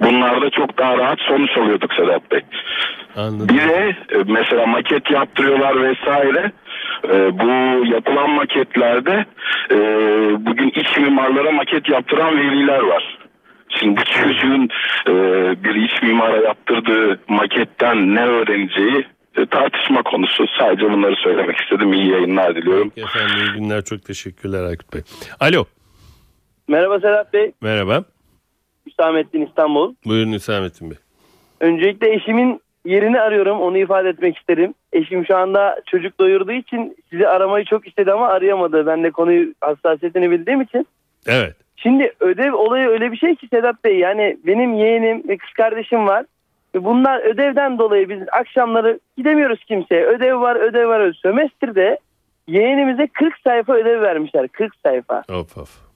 Bunlarda 0.00 0.50
çok 0.50 0.78
daha 0.78 0.98
rahat 0.98 1.20
sonuç 1.20 1.56
alıyorduk 1.56 1.94
Sedat 1.94 2.30
Bey. 2.30 2.40
Anladım. 3.16 3.48
Bir 3.48 3.68
de 3.68 3.96
e, 4.12 4.18
mesela 4.26 4.66
maket 4.66 5.10
yaptırıyorlar 5.10 5.82
vesaire. 5.82 6.52
E, 7.04 7.38
bu 7.38 7.84
yapılan 7.86 8.30
maketlerde 8.30 9.24
e, 9.70 9.76
bugün 10.46 10.68
iç 10.68 10.98
mimarlara 10.98 11.52
maket 11.52 11.88
yaptıran 11.88 12.36
veliler 12.36 12.80
var. 12.80 13.18
Şimdi 13.68 14.00
bu 14.00 14.04
çocuğun 14.04 14.68
e, 15.08 15.12
bir 15.64 15.74
iç 15.74 16.02
mimara 16.02 16.36
yaptırdığı 16.36 17.20
maketten 17.28 18.14
ne 18.14 18.26
öğreneceği 18.26 19.04
tartışma 19.44 20.02
konusu. 20.02 20.44
Sadece 20.58 20.90
bunları 20.90 21.16
söylemek 21.16 21.56
istedim. 21.60 21.92
İyi 21.92 22.10
yayınlar 22.10 22.54
diliyorum. 22.54 22.92
Peki 22.94 23.06
efendim 23.06 23.36
iyi 23.36 23.60
günler 23.60 23.84
çok 23.84 24.04
teşekkürler 24.04 24.64
Aykut 24.64 24.94
Bey. 24.94 25.00
Alo. 25.40 25.64
Merhaba 26.68 27.00
Serhat 27.00 27.32
Bey, 27.32 27.52
Merhaba. 27.60 28.04
Hüsamettin 28.86 29.46
İstanbul. 29.46 29.94
Buyurun 30.06 30.32
Hüsamettin 30.32 30.90
Bey. 30.90 30.98
Öncelikle 31.60 32.14
eşimin 32.14 32.60
yerini 32.84 33.20
arıyorum, 33.20 33.60
onu 33.60 33.78
ifade 33.78 34.08
etmek 34.08 34.36
isterim. 34.36 34.74
Eşim 34.92 35.26
şu 35.26 35.36
anda 35.36 35.80
çocuk 35.86 36.20
doyurduğu 36.20 36.52
için 36.52 36.96
sizi 37.10 37.28
aramayı 37.28 37.64
çok 37.64 37.88
istedi 37.88 38.12
ama 38.12 38.28
arayamadı. 38.28 38.86
Ben 38.86 39.04
de 39.04 39.10
konuyu 39.10 39.54
hassasiyetini 39.60 40.30
bildiğim 40.30 40.60
için. 40.60 40.86
Evet. 41.26 41.56
Şimdi 41.76 42.12
ödev 42.20 42.54
olayı 42.54 42.88
öyle 42.88 43.12
bir 43.12 43.16
şey 43.16 43.34
ki 43.34 43.48
Sedat 43.48 43.84
Bey 43.84 43.98
yani 43.98 44.36
benim 44.46 44.74
yeğenim 44.74 45.28
ve 45.28 45.36
kız 45.36 45.52
kardeşim 45.52 46.06
var. 46.06 46.26
Bunlar 46.84 47.20
ödevden 47.20 47.78
dolayı 47.78 48.08
biz 48.08 48.18
akşamları 48.32 49.00
gidemiyoruz 49.16 49.64
kimseye. 49.64 50.04
Ödev 50.04 50.40
var, 50.40 50.56
ödev 50.56 50.88
var. 50.88 51.12
Sömestrde 51.12 51.98
yeğenimize 52.48 53.06
40 53.06 53.38
sayfa 53.44 53.74
ödev 53.74 54.00
vermişler. 54.00 54.48
40 54.48 54.72
sayfa. 54.82 55.22
Of 55.28 55.58
of. 55.58 55.86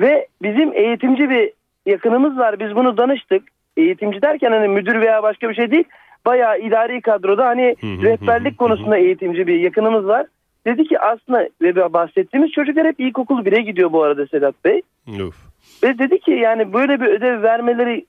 Ve 0.00 0.26
bizim 0.42 0.72
eğitimci 0.72 1.30
bir 1.30 1.52
yakınımız 1.86 2.38
var. 2.38 2.60
Biz 2.60 2.76
bunu 2.76 2.96
danıştık. 2.96 3.42
Eğitimci 3.76 4.22
derken 4.22 4.52
hani 4.52 4.68
müdür 4.68 5.00
veya 5.00 5.22
başka 5.22 5.48
bir 5.48 5.54
şey 5.54 5.70
değil. 5.70 5.84
Bayağı 6.26 6.58
idari 6.60 7.00
kadroda 7.00 7.46
hani 7.46 7.76
rehberlik 7.82 8.58
konusunda 8.58 8.96
eğitimci 8.96 9.46
bir 9.46 9.60
yakınımız 9.60 10.06
var. 10.06 10.26
Dedi 10.66 10.84
ki 10.84 11.00
aslında 11.00 11.48
ve 11.62 11.92
bahsettiğimiz 11.92 12.52
çocuklar 12.52 12.86
hep 12.86 13.00
ilkokul 13.00 13.44
1'e 13.44 13.62
gidiyor 13.62 13.92
bu 13.92 14.02
arada 14.02 14.26
Sedat 14.26 14.64
Bey. 14.64 14.82
Of. 15.26 15.36
Ve 15.82 15.98
dedi 15.98 16.20
ki 16.20 16.30
yani 16.30 16.72
böyle 16.72 17.00
bir 17.00 17.06
ödev 17.06 17.42
vermeleri 17.42 18.06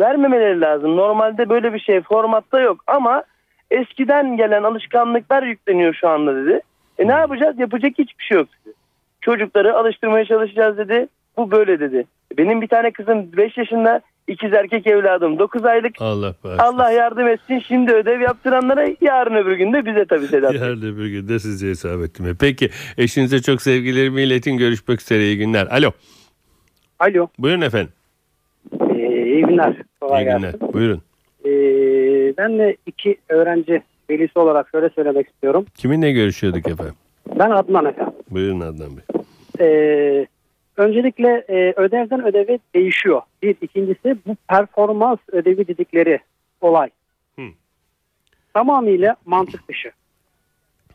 vermemeleri 0.00 0.60
lazım. 0.60 0.96
Normalde 0.96 1.48
böyle 1.48 1.74
bir 1.74 1.80
şey 1.80 2.00
formatta 2.00 2.60
yok 2.60 2.84
ama 2.86 3.24
eskiden 3.70 4.36
gelen 4.36 4.62
alışkanlıklar 4.62 5.42
yükleniyor 5.42 5.94
şu 5.94 6.08
anda 6.08 6.36
dedi. 6.36 6.60
E 6.98 7.08
ne 7.08 7.12
yapacağız? 7.12 7.58
Yapacak 7.58 7.92
hiçbir 7.98 8.24
şey 8.24 8.38
yok 8.38 8.48
dedi. 8.64 8.74
Çocukları 9.20 9.76
alıştırmaya 9.76 10.24
çalışacağız 10.24 10.78
dedi. 10.78 11.08
Bu 11.36 11.50
böyle 11.50 11.80
dedi. 11.80 12.06
Benim 12.38 12.62
bir 12.62 12.68
tane 12.68 12.90
kızım 12.90 13.32
5 13.36 13.58
yaşında, 13.58 14.00
ikiz 14.28 14.52
erkek 14.52 14.86
evladım 14.86 15.38
9 15.38 15.64
aylık. 15.64 15.94
Allah 16.00 16.34
bağışlasın. 16.44 16.74
Allah 16.74 16.90
yardım 16.90 17.28
etsin. 17.28 17.58
Şimdi 17.58 17.92
ödev 17.92 18.20
yaptıranlara 18.20 18.86
yarın 19.00 19.34
öbür 19.34 19.56
gün 19.56 19.72
de 19.72 19.86
bize 19.86 20.04
tabii 20.04 20.26
Sedat. 20.26 20.54
Yarın 20.54 20.82
öbür 20.94 21.06
gün 21.06 21.28
de 21.28 21.38
size 21.38 21.68
Hüsamettin 21.68 22.26
Bey. 22.26 22.34
Peki 22.40 22.70
eşinize 22.98 23.42
çok 23.42 23.62
sevgilerimi 23.62 24.22
iletin. 24.22 24.58
Görüşmek 24.58 25.00
üzere 25.00 25.22
iyi 25.22 25.38
günler. 25.38 25.66
Alo. 25.66 25.90
Alo. 26.98 27.28
Buyurun 27.38 27.60
efendim. 27.60 27.92
İyi 29.34 29.42
günler. 29.42 29.76
Kolay 30.00 30.22
iyi 30.22 30.24
gelsin. 30.24 30.58
günler. 30.58 30.72
Buyurun. 30.72 31.02
Ee, 31.44 31.50
ben 32.38 32.58
de 32.58 32.76
iki 32.86 33.16
öğrenci 33.28 33.82
velisi 34.10 34.38
olarak 34.38 34.68
şöyle 34.68 34.88
söylemek 34.88 35.28
istiyorum. 35.28 35.66
Kiminle 35.74 36.12
görüşüyorduk 36.12 36.68
efendim? 36.68 36.94
Ben 37.38 37.50
Adnan 37.50 37.84
efendim. 37.84 38.14
Buyurun 38.30 38.60
Adnan 38.60 38.90
Bey. 38.96 39.04
Ee, 39.60 40.26
öncelikle 40.76 41.44
e, 41.48 41.72
ödevden 41.76 42.24
ödeve 42.26 42.58
değişiyor. 42.74 43.22
Bir. 43.42 43.56
ikincisi 43.60 44.16
bu 44.26 44.36
performans 44.48 45.18
ödevi 45.32 45.68
dedikleri 45.68 46.18
olay. 46.60 46.90
Hı. 47.38 47.42
Tamamıyla 48.54 49.16
mantık 49.24 49.68
dışı. 49.68 49.90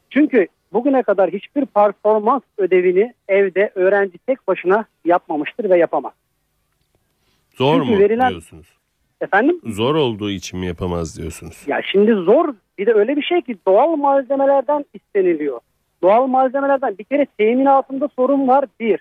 Çünkü 0.10 0.48
bugüne 0.74 1.03
kadar 1.03 1.29
hiçbir 1.29 1.65
performans 1.65 2.41
ödevini 2.58 3.13
evde 3.27 3.72
öğrenci 3.75 4.17
tek 4.17 4.48
başına 4.48 4.86
yapmamıştır 5.05 5.69
ve 5.69 5.77
yapamaz. 5.77 6.13
Zor 7.59 7.79
Çünkü 7.81 7.91
mu 7.95 7.99
verilen- 7.99 8.29
diyorsunuz? 8.29 8.67
Efendim? 9.21 9.61
Zor 9.65 9.95
olduğu 9.95 10.29
için 10.29 10.59
mi 10.59 10.65
yapamaz 10.67 11.17
diyorsunuz? 11.17 11.63
Ya 11.67 11.81
şimdi 11.91 12.11
zor 12.13 12.53
bir 12.77 12.85
de 12.85 12.93
öyle 12.93 13.15
bir 13.15 13.21
şey 13.21 13.41
ki 13.41 13.57
doğal 13.67 13.95
malzemelerden 13.95 14.85
isteniliyor. 14.93 15.59
Doğal 16.01 16.27
malzemelerden 16.27 16.97
bir 16.97 17.03
kere 17.03 17.25
teminatında 17.37 18.07
sorun 18.15 18.47
var 18.47 18.65
bir. 18.79 18.99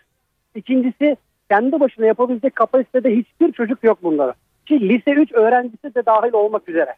İkincisi 0.55 1.17
kendi 1.51 1.81
başına 1.81 2.07
yapabilecek 2.07 2.57
kapasitede 2.57 3.17
hiçbir 3.17 3.53
çocuk 3.53 3.85
yok 3.85 3.99
bunlara. 4.03 4.35
Ki 4.67 4.89
lise 4.89 5.11
3 5.11 5.33
öğrencisi 5.33 5.95
de 5.95 6.07
dahil 6.07 6.33
olmak 6.33 6.69
üzere. 6.69 6.95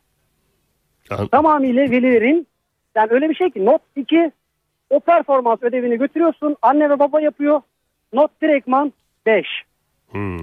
An- 1.10 1.26
Tamamıyla 1.26 1.82
velilerin 1.82 2.46
yani 2.94 3.08
öyle 3.10 3.28
bir 3.28 3.34
şey 3.34 3.50
ki 3.50 3.64
not 3.64 3.82
2 3.96 4.30
o 4.90 5.00
performans 5.00 5.62
ödevini 5.62 5.98
götürüyorsun 5.98 6.56
anne 6.62 6.90
ve 6.90 6.98
baba 6.98 7.20
yapıyor. 7.20 7.60
Not 8.12 8.30
direktman 8.42 8.92
5. 9.26 9.46
Hmm. 10.10 10.38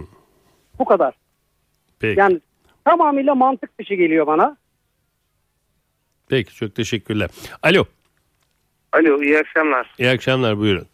Bu 0.80 0.86
kadar. 0.86 1.14
Peki. 2.00 2.20
Yani 2.20 2.40
tamamıyla 2.86 3.36
mantık 3.36 3.80
dışı 3.80 3.94
geliyor 3.94 4.28
bana. 4.28 4.58
Peki 6.30 6.56
çok 6.56 6.76
teşekkürler. 6.76 7.30
Alo. 7.64 7.84
Alo 8.94 9.22
iyi 9.24 9.38
akşamlar. 9.40 9.92
İyi 9.98 10.10
akşamlar 10.10 10.58
buyurun. 10.58 10.86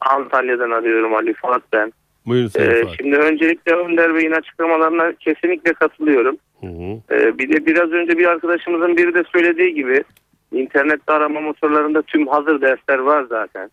Antalya'dan 0.00 0.70
arıyorum 0.70 1.14
Ali 1.14 1.34
Fuat 1.34 1.62
ben. 1.72 1.92
Buyurun 2.26 2.48
Sayın 2.48 2.70
Ee, 2.70 2.82
Fuat. 2.82 2.94
şimdi 3.00 3.16
öncelikle 3.16 3.72
Önder 3.74 4.14
Bey'in 4.14 4.32
açıklamalarına 4.32 5.12
kesinlikle 5.12 5.72
katılıyorum. 5.72 6.36
Hı 6.60 6.66
hı. 6.66 7.00
Ee, 7.14 7.38
bir 7.38 7.48
de 7.52 7.66
biraz 7.66 7.90
önce 7.90 8.18
bir 8.18 8.26
arkadaşımızın 8.26 8.96
biri 8.96 9.14
de 9.14 9.22
söylediği 9.32 9.74
gibi 9.74 10.04
internette 10.52 11.12
arama 11.12 11.40
motorlarında 11.40 12.02
tüm 12.02 12.26
hazır 12.26 12.60
dersler 12.60 12.98
var 12.98 13.26
zaten. 13.28 13.70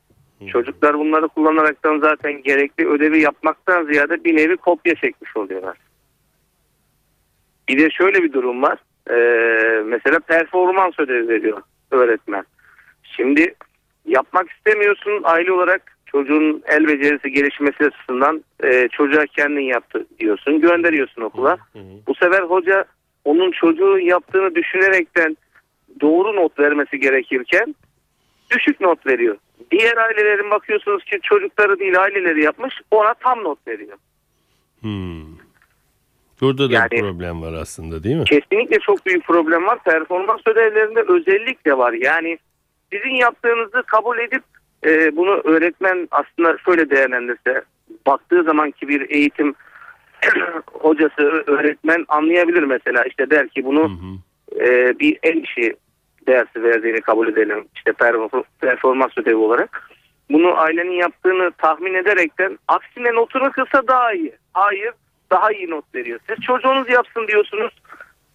Çocuklar 0.48 1.00
bunları 1.00 1.28
kullanaraktan 1.28 2.00
zaten 2.00 2.44
gerekli 2.44 2.88
ödevi 2.88 3.22
yapmaktan 3.22 3.86
ziyade 3.86 4.24
bir 4.24 4.36
nevi 4.36 4.58
kopya 4.58 4.96
çekmiş 4.96 5.38
oluyorlar. 5.38 5.78
Bir 7.70 7.80
de 7.80 7.90
şöyle 7.90 8.24
bir 8.24 8.34
durum 8.34 8.62
var. 8.62 8.78
Ee, 9.10 9.82
mesela 9.86 10.20
performans 10.20 11.00
ödevi 11.00 11.28
veriyor 11.28 11.62
öğretmen. 11.92 12.44
Şimdi 13.04 13.56
yapmak 14.06 14.52
istemiyorsun 14.52 15.22
aile 15.24 15.52
olarak 15.52 15.98
çocuğun 16.06 16.64
el 16.68 16.88
becerisi 16.88 17.32
gelişmesi 17.32 17.86
açısından 17.86 18.44
e, 18.64 18.88
çocuğa 18.88 19.26
kendin 19.26 19.62
yaptı 19.62 20.06
diyorsun 20.20 20.62
gönderiyorsun 20.62 21.22
okula. 21.22 21.58
Bu 22.08 22.16
sefer 22.16 22.42
hoca 22.42 22.86
onun 23.26 23.52
çocuğun 23.52 24.00
yaptığını 24.00 24.56
düşünerekten 24.56 25.38
doğru 26.02 26.36
not 26.36 26.60
vermesi 26.60 27.00
gerekirken 27.00 27.76
düşük 28.50 28.82
not 28.82 29.06
veriyor. 29.08 29.38
Diğer 29.72 29.98
ailelerin 29.98 30.52
bakıyorsunuz 30.52 31.04
ki 31.04 31.20
çocukları 31.24 31.80
değil 31.80 32.00
aileleri 32.02 32.44
yapmış 32.44 32.74
ona 32.92 33.14
tam 33.14 33.44
not 33.44 33.68
veriyor. 33.68 33.98
Hmm. 34.82 35.24
Burada 36.42 36.70
da 36.70 36.74
Yani- 36.74 37.02
problem 37.02 37.42
var 37.42 37.54
aslında 37.54 38.04
değil 38.04 38.16
mi? 38.16 38.24
Kesinlikle 38.24 38.80
çok 38.80 39.06
büyük 39.06 39.24
problem 39.24 39.66
var. 39.68 39.80
Performans 39.84 40.42
ödevlerinde 40.48 41.02
özellikle 41.08 41.78
var. 41.78 41.94
Yani 41.94 42.38
sizin 42.94 43.16
yaptığınızı 43.16 43.84
kabul 43.88 44.18
edip 44.20 44.44
e, 44.86 45.16
bunu 45.16 45.32
öğretmen 45.44 46.08
aslında 46.12 46.58
şöyle 46.66 46.90
değerlendirse 46.90 47.62
baktığı 48.08 48.44
zamanki 48.44 48.88
bir 48.88 49.10
eğitim 49.10 49.56
hocası, 50.74 51.44
öğretmen 51.48 52.06
anlayabilir 52.08 52.64
mesela. 52.64 53.04
işte 53.04 53.30
der 53.30 53.48
ki 53.50 53.66
bunu 53.66 53.92
e, 54.60 55.00
bir 55.00 55.20
el 55.24 55.44
işi 55.44 55.76
dersi 56.30 56.64
verdiğini 56.64 57.02
kabul 57.02 57.28
edelim. 57.28 57.68
işte 57.76 57.92
perform- 57.92 58.44
performans 58.62 59.12
ödevi 59.18 59.36
olarak. 59.36 59.90
Bunu 60.32 60.58
ailenin 60.58 60.92
yaptığını 60.92 61.52
tahmin 61.52 61.94
ederekten 61.94 62.60
aksine 62.68 63.16
notunu 63.16 63.52
kılsa 63.52 63.88
daha 63.88 64.14
iyi. 64.14 64.34
Hayır 64.54 64.92
daha 65.32 65.52
iyi 65.52 65.70
not 65.70 65.96
veriyor. 65.96 66.20
Siz 66.30 66.38
çocuğunuz 66.46 66.90
yapsın 66.90 67.28
diyorsunuz. 67.28 67.74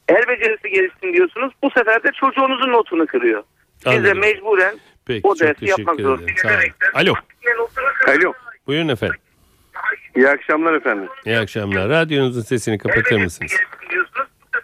El 0.08 0.28
becerisi 0.28 0.70
gelişsin 0.70 1.12
diyorsunuz. 1.12 1.52
Bu 1.62 1.70
sefer 1.70 2.02
de 2.02 2.10
çocuğunuzun 2.20 2.72
notunu 2.72 3.06
kırıyor. 3.06 3.42
Siz 3.76 3.84
de 3.84 3.90
Anladım. 3.90 4.18
mecburen 4.18 4.74
Peki 5.06 5.20
o 5.28 5.38
dersi 5.38 5.66
yapmak 5.70 5.98
olun. 6.00 6.26
Alo. 6.94 7.14
Alo. 8.06 8.32
Buyurun 8.66 8.88
efendim. 8.88 9.16
İyi 10.16 10.28
akşamlar 10.28 10.74
efendim. 10.74 11.08
İyi 11.26 11.38
akşamlar. 11.38 11.88
Radyonuzun 11.88 12.40
sesini 12.40 12.78
kapatır 12.78 13.20
mısınız? 13.20 13.52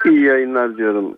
İyi 0.04 0.22
yayınlar 0.24 0.76
diyorum. 0.76 1.16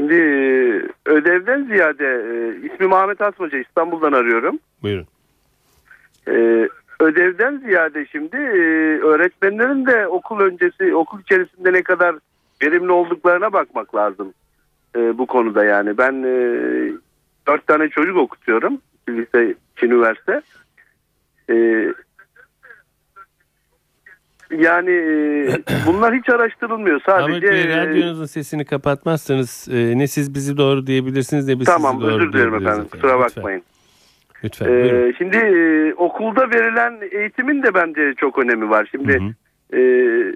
Şimdi 0.00 0.14
e, 0.14 0.82
ödevden 1.04 1.64
ziyade 1.64 2.06
e, 2.06 2.66
ismim 2.66 2.92
Ahmet 2.92 3.20
Asmaca 3.20 3.58
İstanbul'dan 3.58 4.12
arıyorum. 4.12 4.58
Buyurun. 4.82 5.06
E, 6.28 6.68
ödevden 7.00 7.58
ziyade 7.58 8.06
şimdi 8.06 8.36
e, 8.36 8.98
öğretmenlerin 9.00 9.86
de 9.86 10.06
okul 10.06 10.40
öncesi 10.40 10.94
okul 10.94 11.20
içerisinde 11.20 11.72
ne 11.72 11.82
kadar 11.82 12.16
verimli 12.62 12.92
olduklarına 12.92 13.52
bakmak 13.52 13.94
lazım 13.94 14.34
e, 14.96 15.18
bu 15.18 15.26
konuda 15.26 15.64
yani. 15.64 15.98
Ben 15.98 16.22
e, 16.22 16.34
dört 17.48 17.66
tane 17.66 17.88
çocuk 17.88 18.16
okutuyorum. 18.16 18.78
Lise, 19.08 19.54
üniversite. 19.82 20.42
E, 21.50 21.54
yani 24.60 24.90
e, 24.90 25.48
bunlar 25.86 26.14
hiç 26.14 26.28
araştırılmıyor. 26.28 27.00
Ahmet 27.06 27.26
Sadece 27.34 27.48
Bey 27.52 27.62
e, 27.62 27.76
radyonuzun 27.76 28.24
sesini 28.26 28.64
kapatmazsanız 28.64 29.68
e, 29.72 29.98
ne 29.98 30.06
siz 30.06 30.34
bizi 30.34 30.56
doğru 30.56 30.86
diyebilirsiniz 30.86 31.48
ne 31.48 31.60
biz 31.60 31.66
Tamam 31.66 31.92
sizi 31.92 32.02
doğru 32.04 32.14
özür 32.14 32.32
dilerim 32.32 32.50
diyebiliriz 32.50 32.66
efendim 32.66 32.88
kusura 32.92 33.18
bakmayın. 33.18 33.62
Lütfen 34.44 34.66
Ee, 34.66 34.70
buyurun. 34.70 35.12
şimdi 35.18 35.36
e, 35.36 35.94
okulda 35.94 36.50
verilen 36.50 36.98
eğitimin 37.10 37.62
de 37.62 37.74
bence 37.74 38.14
çok 38.16 38.38
önemi 38.38 38.70
var. 38.70 38.88
Şimdi 38.90 39.34
e, 39.72 39.76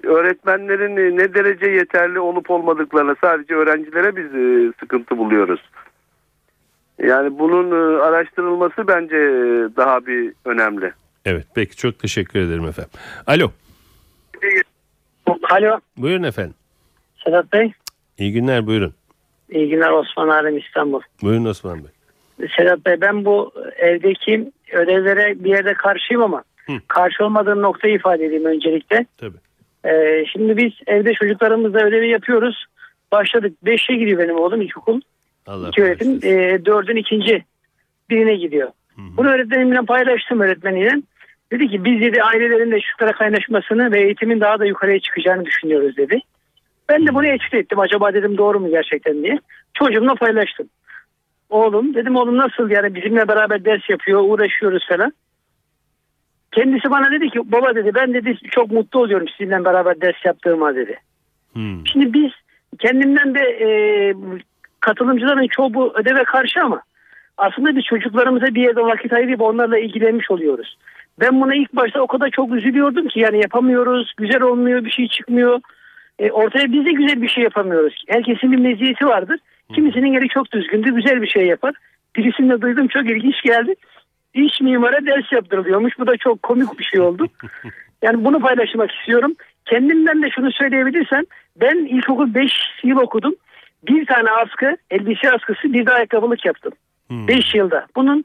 öğretmenlerin 0.07 1.17
ne 1.17 1.33
derece 1.33 1.65
yeterli 1.71 2.19
olup 2.19 2.51
olmadıklarına 2.51 3.15
sadece 3.21 3.53
öğrencilere 3.55 4.15
biz 4.15 4.25
e, 4.35 4.73
sıkıntı 4.79 5.17
buluyoruz. 5.17 5.59
Yani 7.03 7.39
bunun 7.39 7.71
e, 7.71 8.01
araştırılması 8.01 8.87
bence 8.87 9.17
daha 9.77 10.05
bir 10.05 10.33
önemli. 10.45 10.91
Evet 11.25 11.45
peki 11.55 11.77
çok 11.77 11.99
teşekkür 11.99 12.39
ederim 12.39 12.65
efendim. 12.65 12.91
Alo. 13.27 13.51
Alo 15.49 15.79
Buyurun 15.97 16.23
efendim. 16.23 16.53
Sedat 17.25 17.53
Bey. 17.53 17.71
İyi 18.17 18.33
günler 18.33 18.67
buyurun. 18.67 18.93
İyi 19.49 19.69
günler 19.69 19.91
Osman 19.91 20.29
Alem 20.29 20.57
İstanbul. 20.57 21.01
Buyurun 21.21 21.45
Osman 21.45 21.79
Bey. 21.83 22.47
Sedat 22.57 22.85
Bey 22.85 23.01
ben 23.01 23.25
bu 23.25 23.51
evdeki 23.77 24.51
ödevlere 24.71 25.43
bir 25.43 25.49
yerde 25.49 25.73
karşıyım 25.73 26.21
ama 26.23 26.43
karşı 26.87 27.25
olmadığım 27.25 27.61
noktayı 27.61 27.95
ifade 27.95 28.25
edeyim 28.25 28.45
öncelikle. 28.45 29.05
Tabii. 29.17 29.37
Ee, 29.85 30.25
şimdi 30.31 30.57
biz 30.57 30.71
evde 30.87 31.13
çocuklarımızla 31.13 31.79
ödevi 31.85 32.09
yapıyoruz. 32.09 32.65
Başladık. 33.11 33.53
Beşe 33.65 33.93
gidiyor 33.95 34.19
benim 34.19 34.35
oğlum 34.39 34.61
ilkokul. 34.61 35.01
Allah 35.47 35.67
İki 35.67 35.83
öğretim. 35.83 36.19
E, 36.23 36.65
dördün 36.65 36.95
ikinci 36.95 37.43
birine 38.09 38.35
gidiyor. 38.35 38.69
Bunu 38.97 39.29
öğretmenimle 39.29 39.81
paylaştım 39.81 40.39
öğretmeniyle. 40.39 41.01
Dedi 41.55 41.67
ki 41.67 41.85
biz 41.85 42.01
dedi 42.01 42.23
ailelerin 42.23 42.71
de 42.71 42.79
çocuklara 42.79 43.11
kaynaşmasını 43.11 43.91
ve 43.91 44.01
eğitimin 44.01 44.41
daha 44.41 44.59
da 44.59 44.65
yukarıya 44.65 44.99
çıkacağını 44.99 45.45
düşünüyoruz 45.45 45.97
dedi. 45.97 46.19
Ben 46.89 47.07
de 47.07 47.15
bunu 47.15 47.27
etüt 47.27 47.53
ettim. 47.53 47.79
Acaba 47.79 48.13
dedim 48.13 48.37
doğru 48.37 48.59
mu 48.59 48.69
gerçekten 48.69 49.23
diye. 49.23 49.39
Çocuğumla 49.73 50.15
paylaştım. 50.15 50.69
Oğlum 51.49 51.93
dedim 51.93 52.15
oğlum 52.15 52.37
nasıl 52.37 52.69
yani 52.69 52.95
bizimle 52.95 53.27
beraber 53.27 53.65
ders 53.65 53.89
yapıyor 53.89 54.21
uğraşıyoruz 54.23 54.87
falan. 54.87 55.13
Kendisi 56.51 56.91
bana 56.91 57.11
dedi 57.11 57.29
ki 57.29 57.39
baba 57.45 57.75
dedi 57.75 57.91
ben 57.95 58.13
dedi 58.13 58.37
çok 58.51 58.71
mutlu 58.71 58.99
oluyorum 58.99 59.27
sizinle 59.37 59.65
beraber 59.65 60.01
ders 60.01 60.25
yaptığıma 60.25 60.75
dedi. 60.75 60.97
Şimdi 61.85 62.13
biz 62.13 62.31
kendimden 62.79 63.35
de 63.35 63.39
e, 63.39 63.67
katılımcıların 64.79 65.47
çoğu 65.47 65.73
bu 65.73 65.93
ödeve 65.95 66.23
karşı 66.23 66.61
ama 66.61 66.81
aslında 67.37 67.75
biz 67.75 67.83
çocuklarımıza 67.83 68.45
bir 68.45 68.61
yerde 68.61 68.81
vakit 68.81 69.13
ayırıp 69.13 69.41
onlarla 69.41 69.77
ilgilenmiş 69.77 70.31
oluyoruz. 70.31 70.77
Ben 71.19 71.41
buna 71.41 71.55
ilk 71.55 71.73
başta 71.73 72.01
o 72.01 72.07
kadar 72.07 72.29
çok 72.29 72.53
üzülüyordum 72.53 73.07
ki 73.07 73.19
yani 73.19 73.37
yapamıyoruz, 73.37 74.13
güzel 74.17 74.41
olmuyor, 74.41 74.85
bir 74.85 74.91
şey 74.91 75.07
çıkmıyor. 75.07 75.59
E, 76.19 76.31
ortaya 76.31 76.71
biz 76.71 76.85
de 76.85 76.91
güzel 76.91 77.21
bir 77.21 77.29
şey 77.29 77.43
yapamıyoruz. 77.43 78.03
Herkesin 78.07 78.51
bir 78.51 78.57
meziyeti 78.57 79.05
vardır. 79.05 79.39
Kimisinin 79.73 80.13
yeri 80.13 80.27
çok 80.27 80.51
düzgündür, 80.51 80.91
güzel 80.91 81.21
bir 81.21 81.27
şey 81.27 81.45
yapar. 81.45 81.73
Birisini 82.15 82.49
de 82.49 82.61
duydum 82.61 82.87
çok 82.87 83.09
ilginç 83.09 83.41
geldi. 83.43 83.75
İş 84.33 84.61
mimara 84.61 85.05
ders 85.05 85.31
yaptırılıyormuş. 85.31 85.99
Bu 85.99 86.07
da 86.07 86.17
çok 86.17 86.43
komik 86.43 86.79
bir 86.79 86.83
şey 86.83 86.99
oldu. 86.99 87.27
Yani 88.01 88.25
bunu 88.25 88.39
paylaşmak 88.39 88.91
istiyorum. 88.91 89.33
Kendimden 89.65 90.23
de 90.23 90.29
şunu 90.29 90.51
söyleyebilirsem 90.51 91.23
ben 91.61 91.75
ilkokul 91.75 92.33
5 92.33 92.51
yıl 92.83 92.97
okudum. 92.97 93.35
Bir 93.87 94.05
tane 94.05 94.31
askı, 94.31 94.77
elbise 94.91 95.31
askısı 95.31 95.73
bir 95.73 95.85
de 95.85 95.91
ayakkabılık 95.91 96.45
yaptım. 96.45 96.73
5 97.11 97.55
yılda. 97.55 97.85
Bunun 97.95 98.23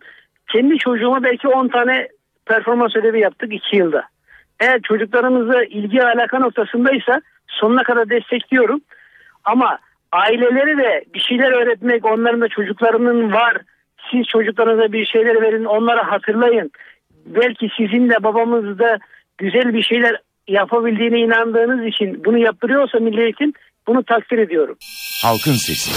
kendi 0.52 0.78
çocuğuma 0.78 1.22
belki 1.22 1.48
10 1.48 1.68
tane 1.68 2.08
performans 2.50 2.96
ödevi 2.96 3.20
yaptık 3.20 3.52
2 3.52 3.76
yılda. 3.76 4.02
Eğer 4.60 4.80
çocuklarımızla 4.82 5.64
ilgi 5.64 6.02
alaka 6.02 6.38
noktasındaysa 6.38 7.20
sonuna 7.48 7.82
kadar 7.82 8.10
destekliyorum. 8.10 8.80
Ama 9.44 9.78
aileleri 10.12 10.78
de 10.78 11.04
bir 11.14 11.20
şeyler 11.20 11.52
öğretmek, 11.52 12.04
onların 12.04 12.40
da 12.40 12.48
çocuklarının 12.48 13.32
var. 13.32 13.56
Siz 14.10 14.26
çocuklarınıza 14.26 14.92
bir 14.92 15.06
şeyler 15.06 15.42
verin, 15.42 15.64
onlara 15.64 16.12
hatırlayın. 16.12 16.70
Belki 17.26 17.68
sizin 17.76 18.10
de 18.10 18.22
babamız 18.22 18.78
da 18.78 18.98
güzel 19.38 19.74
bir 19.74 19.82
şeyler 19.82 20.16
yapabildiğine 20.48 21.18
inandığınız 21.18 21.86
için 21.86 22.24
bunu 22.24 22.38
yaptırıyorsa 22.38 22.98
Milli 22.98 23.22
Eğitim 23.22 23.52
bunu 23.86 24.04
takdir 24.04 24.38
ediyorum. 24.38 24.76
Halkın 25.22 25.52
Sesi. 25.52 25.90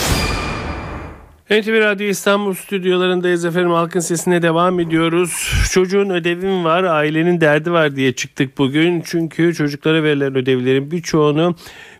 NTV 1.61 1.79
Radyo 1.79 2.07
İstanbul 2.07 2.53
stüdyolarındayız 2.53 3.45
efendim. 3.45 3.71
Halkın 3.71 3.99
sesine 3.99 4.41
devam 4.41 4.79
ediyoruz. 4.79 5.53
Çocuğun 5.71 6.09
ödevim 6.09 6.63
var, 6.63 6.83
ailenin 6.83 7.41
derdi 7.41 7.71
var 7.71 7.95
diye 7.95 8.13
çıktık 8.13 8.57
bugün. 8.57 9.01
Çünkü 9.05 9.53
çocuklara 9.53 10.03
verilen 10.03 10.35
ödevlerin 10.35 10.91
birçoğunu 10.91 11.55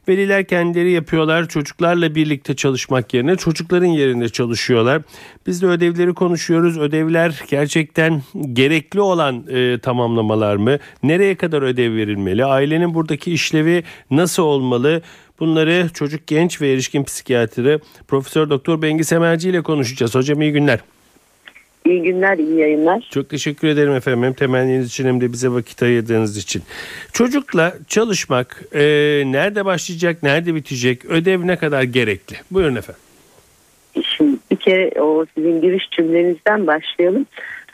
veliler 0.07 0.47
kendileri 0.47 0.91
yapıyorlar. 0.91 1.47
Çocuklarla 1.47 2.15
birlikte 2.15 2.55
çalışmak 2.55 3.13
yerine 3.13 3.35
çocukların 3.35 3.85
yerinde 3.85 4.29
çalışıyorlar. 4.29 5.01
Biz 5.47 5.61
de 5.61 5.65
ödevleri 5.67 6.13
konuşuyoruz. 6.13 6.77
Ödevler 6.77 7.41
gerçekten 7.49 8.21
gerekli 8.53 9.01
olan 9.01 9.43
e, 9.49 9.79
tamamlamalar 9.79 10.55
mı? 10.55 10.77
Nereye 11.03 11.35
kadar 11.35 11.61
ödev 11.61 11.95
verilmeli? 11.95 12.45
Ailenin 12.45 12.93
buradaki 12.93 13.33
işlevi 13.33 13.83
nasıl 14.11 14.43
olmalı? 14.43 15.01
Bunları 15.39 15.89
çocuk, 15.93 16.27
genç 16.27 16.61
ve 16.61 16.71
erişkin 16.71 17.03
psikiyatri 17.03 17.79
Profesör 18.07 18.49
Doktor 18.49 18.81
Bengi 18.81 19.03
Semerci 19.03 19.49
ile 19.49 19.61
konuşacağız. 19.61 20.15
Hocam 20.15 20.41
iyi 20.41 20.51
günler. 20.51 20.79
İyi 21.85 22.01
günler, 22.01 22.37
iyi 22.37 22.59
yayınlar. 22.59 23.07
Çok 23.11 23.29
teşekkür 23.29 23.67
ederim 23.67 23.93
efendim. 23.93 24.23
Hem 24.23 24.33
temenniniz 24.33 24.87
için 24.87 25.05
hem 25.05 25.21
de 25.21 25.33
bize 25.33 25.49
vakit 25.49 25.83
ayırdığınız 25.83 26.37
için. 26.37 26.63
Çocukla 27.13 27.73
çalışmak 27.87 28.63
e, 28.73 28.81
nerede 29.25 29.65
başlayacak, 29.65 30.23
nerede 30.23 30.55
bitecek, 30.55 31.05
ödev 31.05 31.47
ne 31.47 31.55
kadar 31.55 31.83
gerekli? 31.83 32.35
Buyurun 32.51 32.75
efendim. 32.75 33.01
Şimdi 34.01 34.37
bir 34.51 34.55
kere 34.55 35.01
o 35.01 35.25
sizin 35.35 35.61
giriş 35.61 35.89
cümlenizden 35.91 36.67
başlayalım. 36.67 37.25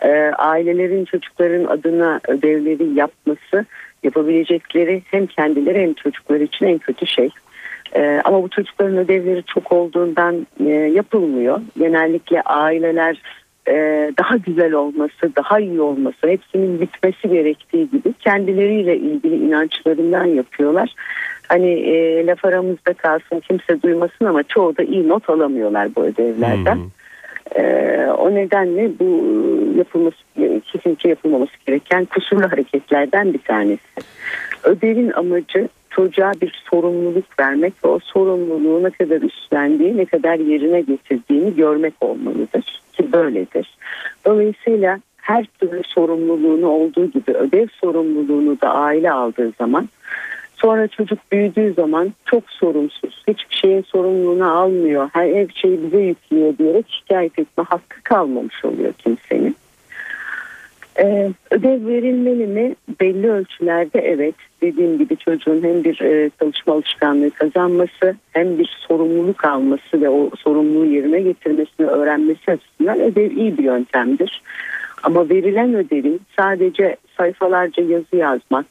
Ee, 0.02 0.32
ailelerin 0.38 1.06
çocukların 1.06 1.66
adına 1.66 2.20
ödevleri 2.28 2.94
yapması, 2.94 3.66
yapabilecekleri 4.04 5.02
hem 5.12 5.28
kendileri 5.28 5.82
hem 5.82 5.94
çocukları 5.94 6.44
için 6.44 6.66
en 6.66 6.78
kötü 6.78 7.08
şey. 7.08 7.30
Ee, 7.96 8.22
ama 8.24 8.44
bu 8.44 8.50
çocukların 8.50 8.98
ödevleri 8.98 9.44
çok 9.44 9.72
olduğundan 9.72 10.48
e, 10.66 10.70
yapılmıyor. 10.70 11.62
Genellikle 11.78 12.42
aileler 12.42 13.22
e, 13.68 13.74
daha 14.18 14.38
güzel 14.38 14.74
olması, 14.74 15.36
daha 15.36 15.60
iyi 15.60 15.82
olması, 15.82 16.28
hepsinin 16.28 16.82
bitmesi 16.82 17.30
gerektiği 17.30 17.90
gibi 17.90 18.14
kendileriyle 18.20 18.98
ilgili 18.98 19.36
inançlarından 19.36 20.26
yapıyorlar. 20.26 20.96
Hani 21.48 21.70
e, 21.70 22.26
laf 22.26 22.46
aramızda 22.46 22.94
kalsın 22.94 23.40
kimse 23.40 23.82
duymasın 23.82 24.26
ama 24.26 24.44
çoğu 24.44 24.78
da 24.78 24.84
iyi 24.84 25.08
not 25.08 25.30
alamıyorlar 25.30 25.96
bu 25.96 26.04
ödevlerden. 26.04 26.76
Hmm. 26.76 26.90
Ee, 27.56 28.08
o 28.18 28.36
nedenle 28.36 28.92
bu 29.00 29.24
yapılması 29.78 30.18
kesinlikle 30.72 31.10
yapılmaması 31.10 31.52
gereken 31.68 32.06
kusurlu 32.06 32.52
hareketlerden 32.52 33.34
bir 33.34 33.40
tanesi. 33.40 33.80
Ödevin 34.64 35.12
amacı 35.12 35.70
çocuğa 35.90 36.32
bir 36.42 36.64
sorumluluk 36.70 37.40
vermek 37.40 37.74
ve 37.86 37.88
o 37.88 38.00
sorumluluğu 38.00 38.84
ne 38.84 38.90
kadar 38.90 39.22
üstlendiği, 39.22 39.98
ne 39.98 40.06
kadar 40.06 40.40
yerine 40.40 40.82
getirdiğini 40.82 41.56
görmek 41.56 41.94
olmalıdır 42.02 42.82
ki 42.94 43.12
böyledir. 43.12 43.78
Dolayısıyla 44.26 45.00
her 45.18 45.46
türlü 45.46 45.82
sorumluluğunu 45.84 46.68
olduğu 46.68 47.06
gibi 47.06 47.32
ödev 47.32 47.68
sorumluluğunu 47.82 48.62
da 48.62 48.70
aile 48.70 49.12
aldığı 49.12 49.52
zaman 49.58 49.90
Sonra 50.62 50.88
çocuk 50.88 51.20
büyüdüğü 51.32 51.74
zaman 51.74 52.14
çok 52.26 52.50
sorumsuz, 52.50 53.24
hiçbir 53.28 53.56
şeyin 53.56 53.82
sorumluluğunu 53.82 54.52
almıyor, 54.52 55.10
her 55.14 55.48
şeyi 55.56 55.84
bize 55.84 56.00
yüklüyor 56.02 56.58
diyerek 56.58 56.86
şikayet 56.90 57.40
etme 57.40 57.64
hakkı 57.64 58.04
kalmamış 58.04 58.66
oluyor 58.66 58.94
kimsenin. 58.94 59.56
Ee, 61.00 61.30
ödev 61.52 61.88
verilmeli 61.88 62.48
mi? 62.48 62.76
Belli 63.02 63.32
ölçülerde 63.32 64.00
evet. 64.00 64.36
Dediğim 64.62 64.98
gibi 64.98 65.18
çocuğun 65.18 65.64
hem 65.64 65.84
bir 65.84 66.02
e, 66.02 66.30
çalışma 66.40 66.74
alışkanlığı 66.74 67.32
kazanması 67.32 68.16
hem 68.32 68.60
bir 68.60 68.78
sorumluluk 68.88 69.46
alması 69.46 70.02
ve 70.02 70.10
o 70.10 70.30
sorumluluğu 70.38 70.86
yerine 70.86 71.22
getirmesini 71.22 71.88
öğrenmesi 71.88 72.52
açısından 72.52 73.00
ödev 73.00 73.32
iyi 73.32 73.58
bir 73.58 73.64
yöntemdir. 73.64 74.42
Ama 75.04 75.30
verilen 75.30 75.76
ödevin 75.76 76.22
sadece 76.38 76.96
sayfalarca 77.18 77.84
yazı 77.84 78.16
yazmak 78.16 78.66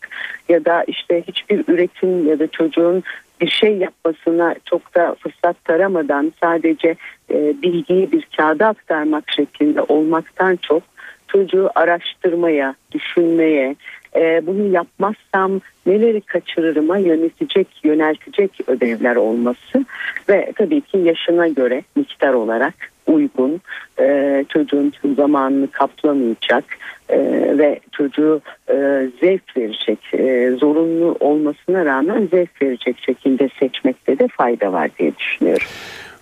ya 0.49 0.65
da 0.65 0.85
işte 0.87 1.23
hiçbir 1.29 1.65
üretim 1.69 2.29
ya 2.29 2.39
da 2.39 2.47
çocuğun 2.47 3.03
bir 3.41 3.51
şey 3.51 3.77
yapmasına 3.77 4.55
çok 4.65 4.95
da 4.95 5.17
fırsat 5.21 5.65
taramadan 5.65 6.33
sadece 6.41 6.97
e, 7.31 7.63
bilgiyi 7.63 8.13
bir 8.13 8.29
kağıda 8.37 8.67
aktarmak 8.67 9.25
şeklinde 9.31 9.83
olmaktan 9.83 10.57
çok 10.57 10.83
çocuğu 11.29 11.71
araştırmaya, 11.75 12.75
düşünmeye, 12.93 13.77
e, 14.17 14.47
bunu 14.47 14.73
yapmazsam 14.73 15.61
neleri 15.87 16.21
kaçırırıma 16.21 16.99
yönetecek, 16.99 17.69
yöneltecek 17.85 18.51
ödevler 18.67 19.17
olması 19.17 19.85
ve 20.29 20.53
tabii 20.57 20.81
ki 20.81 20.99
yaşına 20.99 21.49
göre 21.49 21.83
miktar 21.97 22.33
olarak 22.33 22.75
uygun, 23.07 23.61
e, 24.01 24.45
çocuğun 24.49 24.93
zamanını 25.17 25.71
kaplamayacak 25.71 26.65
e, 27.09 27.19
ve 27.59 27.81
çocuğu 27.93 28.41
e, 28.71 28.75
zevk 29.21 29.57
verecek, 29.57 29.99
e, 30.13 30.51
zorunlu 30.51 31.17
olmasına 31.21 31.85
rağmen 31.85 32.29
zevk 32.31 32.63
verecek 32.63 32.97
şekilde 33.07 33.49
seçmekte 33.61 34.19
de 34.19 34.29
fayda 34.29 34.73
var 34.73 34.91
diye 34.99 35.17
düşünüyorum. 35.17 35.67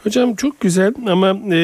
Hocam 0.07 0.35
çok 0.35 0.61
güzel 0.61 0.95
ama 1.07 1.31
e, 1.31 1.59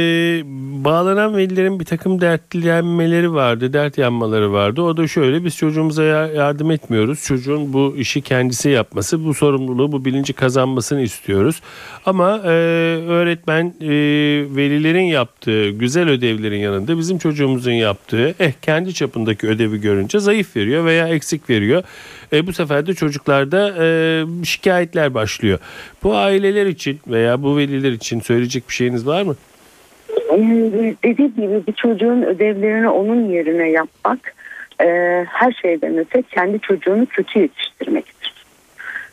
bağlanan 0.85 1.37
velilerin 1.37 1.81
bir 1.81 1.85
takım 1.85 2.20
dertlenmeleri 2.20 3.33
vardı, 3.33 3.72
dert 3.72 3.98
yanmaları 3.98 4.52
vardı. 4.52 4.83
O 4.83 4.96
da 4.96 5.09
şöyle 5.09 5.44
biz 5.44 5.57
çocuğumuza 5.57 6.02
yardım 6.02 6.70
etmiyoruz. 6.70 7.24
Çocuğun 7.24 7.72
bu 7.72 7.94
işi 7.96 8.22
kendisi 8.22 8.68
yapması, 8.68 9.24
bu 9.24 9.35
sorumluluğu, 9.35 9.92
bu 9.92 10.05
bilinci 10.05 10.33
kazanmasını 10.33 11.00
istiyoruz. 11.00 11.61
Ama 12.07 12.38
e, 12.44 12.48
öğretmen 13.09 13.74
e, 13.81 13.88
velilerin 14.57 15.05
yaptığı 15.05 15.70
güzel 15.70 16.09
ödevlerin 16.09 16.61
yanında 16.61 16.98
bizim 16.98 17.18
çocuğumuzun 17.18 17.72
yaptığı 17.72 18.35
eh 18.40 18.52
kendi 18.62 18.94
çapındaki 18.94 19.48
ödevi 19.48 19.81
görünce 19.81 20.18
zayıf 20.18 20.57
veriyor 20.57 20.85
veya 20.85 21.09
eksik 21.09 21.50
veriyor. 21.50 21.83
E, 22.32 22.46
bu 22.46 22.52
sefer 22.52 22.86
de 22.86 22.94
çocuklarda 22.94 23.74
e, 23.84 24.24
şikayetler 24.44 25.14
başlıyor. 25.14 25.58
Bu 26.02 26.16
aileler 26.16 26.66
için 26.66 27.00
veya 27.06 27.42
bu 27.42 27.56
veliler 27.56 27.92
için 27.92 28.20
söyleyecek 28.20 28.68
bir 28.68 28.74
şeyiniz 28.74 29.06
var 29.06 29.22
mı? 29.22 29.36
Dediğim 31.04 31.34
gibi 31.34 31.66
bir 31.66 31.72
çocuğun 31.72 32.22
ödevlerini 32.22 32.88
onun 32.88 33.28
yerine 33.30 33.70
yapmak 33.70 34.34
e, 34.80 34.86
her 35.28 35.52
şeyden 35.52 35.98
öte 35.98 36.22
kendi 36.22 36.60
çocuğunu 36.60 37.06
kötü 37.06 37.38
yetiştirmektir. 37.38 38.32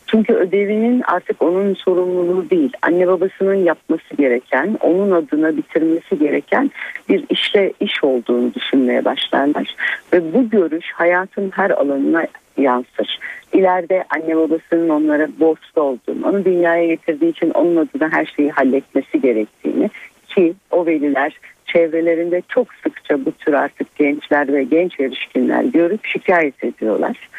Çünkü 0.07 0.33
ödevinin 0.33 1.03
artık 1.07 1.41
onun 1.41 1.73
sorumluluğu 1.73 2.49
değil, 2.49 2.73
anne 2.81 3.07
babasının 3.07 3.55
yapması 3.55 4.15
gereken, 4.17 4.77
onun 4.81 5.11
adına 5.11 5.57
bitirmesi 5.57 6.19
gereken 6.19 6.71
bir 7.09 7.25
işle 7.29 7.73
iş 7.79 8.03
olduğunu 8.03 8.53
düşünmeye 8.53 9.05
başlarlar. 9.05 9.75
Ve 10.13 10.33
bu 10.33 10.49
görüş 10.49 10.91
hayatın 10.93 11.51
her 11.55 11.69
alanına 11.69 12.25
yansır. 12.61 13.19
İleride 13.53 14.03
anne 14.09 14.37
babasının 14.37 14.89
onlara 14.89 15.27
borçlu 15.39 15.81
olduğunu, 15.81 16.27
onu 16.27 16.45
dünyaya 16.45 16.85
getirdiği 16.85 17.29
için 17.29 17.49
onun 17.49 17.75
adına 17.75 18.11
her 18.11 18.25
şeyi 18.25 18.51
halletmesi 18.51 19.21
gerektiğini 19.21 19.89
ki 20.29 20.53
o 20.71 20.85
veliler 20.85 21.39
çevrelerinde 21.65 22.41
çok 22.47 22.67
sıkça 22.73 23.25
bu 23.25 23.31
tür 23.31 23.53
artık 23.53 23.95
gençler 23.95 24.53
ve 24.53 24.63
genç 24.63 24.99
erişkinler 24.99 25.63
görüp 25.63 26.05
şikayet 26.05 26.63
ediyorlar. 26.63 27.29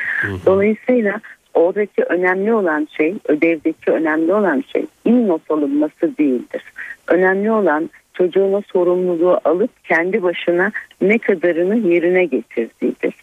Dolayısıyla 0.46 1.20
oradaki 1.54 2.02
önemli 2.02 2.54
olan 2.54 2.88
şey, 2.96 3.14
ödevdeki 3.28 3.90
önemli 3.90 4.34
olan 4.34 4.64
şey 4.72 4.86
iyi 5.04 5.28
not 5.28 5.50
alınması 5.50 6.18
değildir. 6.18 6.62
Önemli 7.08 7.50
olan 7.50 7.90
çocuğuna 8.14 8.62
sorumluluğu 8.72 9.40
alıp 9.44 9.84
kendi 9.84 10.22
başına 10.22 10.72
ne 11.00 11.18
kadarını 11.18 11.76
yerine 11.76 12.24
getirdiğidir. 12.24 13.14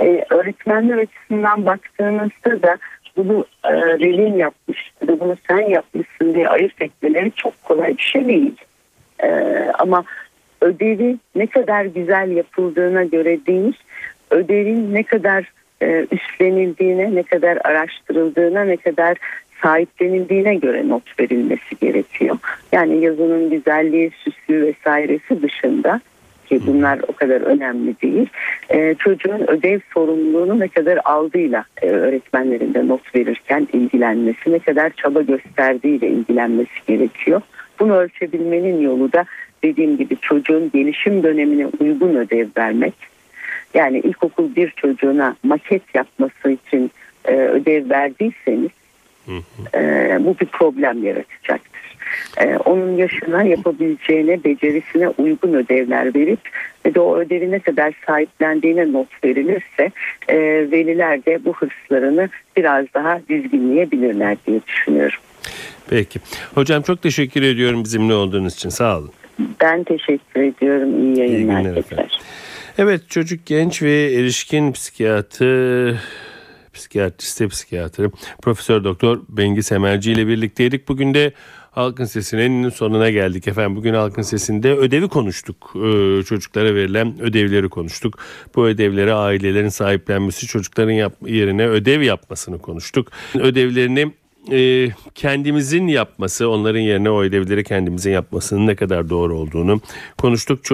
Ee, 0.00 0.24
öğretmenler 0.30 0.98
açısından 0.98 1.66
baktığınızda 1.66 2.62
da 2.62 2.78
bunu 3.16 3.46
e, 3.64 3.72
velin 3.74 4.34
yapmış 4.34 4.92
ya 5.00 5.08
da 5.08 5.20
bunu 5.20 5.36
sen 5.48 5.60
yapmışsın 5.60 6.34
diye 6.34 6.48
ayırt 6.48 6.82
etmeleri 6.82 7.32
çok 7.36 7.64
kolay 7.64 7.96
bir 7.96 8.02
şey 8.02 8.28
değil. 8.28 8.54
E, 9.22 9.28
ama 9.78 10.04
ödevi 10.60 11.16
ne 11.34 11.46
kadar 11.46 11.84
güzel 11.84 12.30
yapıldığına 12.30 13.04
göre 13.04 13.46
değil, 13.46 13.76
ödevin 14.30 14.94
ne 14.94 15.02
kadar 15.02 15.52
e, 15.82 16.06
üstlenildiğine, 16.10 17.14
ne 17.14 17.22
kadar 17.22 17.58
araştırıldığına, 17.64 18.64
ne 18.64 18.76
kadar 18.76 19.16
sahiplenildiğine 19.62 20.54
göre 20.54 20.88
not 20.88 21.20
verilmesi 21.20 21.76
gerekiyor. 21.80 22.36
Yani 22.72 23.04
yazının 23.04 23.50
güzelliği, 23.50 24.10
süslü 24.10 24.66
vesairesi 24.66 25.42
dışında 25.42 26.00
ki 26.46 26.60
bunlar 26.66 27.00
o 27.08 27.12
kadar 27.12 27.40
önemli 27.40 28.00
değil. 28.02 28.28
Ee, 28.70 28.94
çocuğun 28.98 29.50
ödev 29.50 29.80
sorumluluğunu 29.94 30.60
ne 30.60 30.68
kadar 30.68 30.98
aldığıyla 31.04 31.64
e, 31.82 31.86
öğretmenlerin 31.86 32.74
de 32.74 32.88
not 32.88 33.14
verirken 33.14 33.68
ilgilenmesi, 33.72 34.52
ne 34.52 34.58
kadar 34.58 34.90
çaba 34.90 35.22
gösterdiğiyle 35.22 36.08
ilgilenmesi 36.08 36.86
gerekiyor. 36.86 37.40
Bunu 37.80 37.96
ölçebilmenin 37.96 38.80
yolu 38.80 39.12
da 39.12 39.24
dediğim 39.64 39.96
gibi 39.96 40.16
çocuğun 40.16 40.70
gelişim 40.74 41.22
dönemine 41.22 41.66
uygun 41.80 42.14
ödev 42.14 42.48
vermek. 42.56 42.94
Yani 43.74 43.98
ilkokul 43.98 44.56
bir 44.56 44.70
çocuğuna 44.70 45.36
maket 45.42 45.82
yapması 45.94 46.50
için 46.50 46.90
e, 47.24 47.32
ödev 47.34 47.90
verdiyseniz 47.90 48.70
e, 49.74 49.80
bu 50.20 50.36
bir 50.40 50.46
problem 50.46 51.04
yaratacaktır. 51.04 51.75
E, 52.36 52.56
onun 52.56 52.96
yaşına 52.96 53.42
yapabileceğine, 53.42 54.44
becerisine 54.44 55.08
uygun 55.08 55.54
ödevler 55.54 56.14
verip 56.14 56.40
ve 56.86 56.94
de 56.94 57.00
o 57.00 57.16
ödevi 57.18 57.50
ne 57.50 57.58
kadar 57.58 57.94
sahiplendiğine 58.06 58.92
not 58.92 59.24
verilirse 59.24 59.90
e, 60.28 60.36
veliler 60.70 61.24
de 61.26 61.44
bu 61.44 61.54
hırslarını 61.54 62.28
biraz 62.56 62.86
daha 62.94 63.20
dizginleyebilirler 63.28 64.36
diye 64.46 64.60
düşünüyorum. 64.66 65.18
Peki. 65.90 66.20
Hocam 66.54 66.82
çok 66.82 67.02
teşekkür 67.02 67.42
ediyorum 67.42 67.84
bizimle 67.84 68.14
olduğunuz 68.14 68.54
için. 68.54 68.68
Sağ 68.68 68.98
olun. 68.98 69.10
Ben 69.60 69.84
teşekkür 69.84 70.40
ediyorum. 70.40 71.02
İyi 71.02 71.18
yayınlar. 71.18 71.60
İyi 71.60 71.64
günler 71.64 71.76
efendim. 71.76 72.06
Evet 72.78 73.10
çocuk 73.10 73.46
genç 73.46 73.82
ve 73.82 74.12
erişkin 74.12 74.72
psikiyatı 74.72 75.98
psikiyatrist 76.74 77.48
psikiyatri 77.48 78.10
Profesör 78.42 78.84
Doktor 78.84 79.20
Bengi 79.28 79.62
Semerci 79.62 80.12
ile 80.12 80.26
birlikteydik. 80.26 80.88
Bugün 80.88 81.14
de 81.14 81.32
Halkın 81.76 82.04
Sesi'nin 82.04 82.68
sonuna 82.68 83.10
geldik 83.10 83.48
efendim. 83.48 83.76
Bugün 83.76 83.94
Halkın 83.94 84.22
Sesi'nde 84.22 84.74
ödevi 84.74 85.08
konuştuk. 85.08 85.72
Ee, 85.76 86.22
çocuklara 86.22 86.74
verilen 86.74 87.20
ödevleri 87.20 87.68
konuştuk. 87.68 88.18
Bu 88.54 88.66
ödevlere 88.66 89.12
ailelerin 89.12 89.68
sahiplenmesi, 89.68 90.46
çocukların 90.46 90.92
yap 90.92 91.12
yerine 91.26 91.68
ödev 91.68 92.00
yapmasını 92.00 92.58
konuştuk. 92.58 93.08
Ödevlerini 93.34 94.12
e, 94.52 94.90
kendimizin 95.14 95.86
yapması, 95.86 96.48
onların 96.48 96.80
yerine 96.80 97.10
o 97.10 97.22
ödevleri 97.22 97.64
kendimizin 97.64 98.10
yapmasının 98.10 98.66
ne 98.66 98.74
kadar 98.74 99.10
doğru 99.10 99.38
olduğunu 99.38 99.80
konuştuk. 100.18 100.64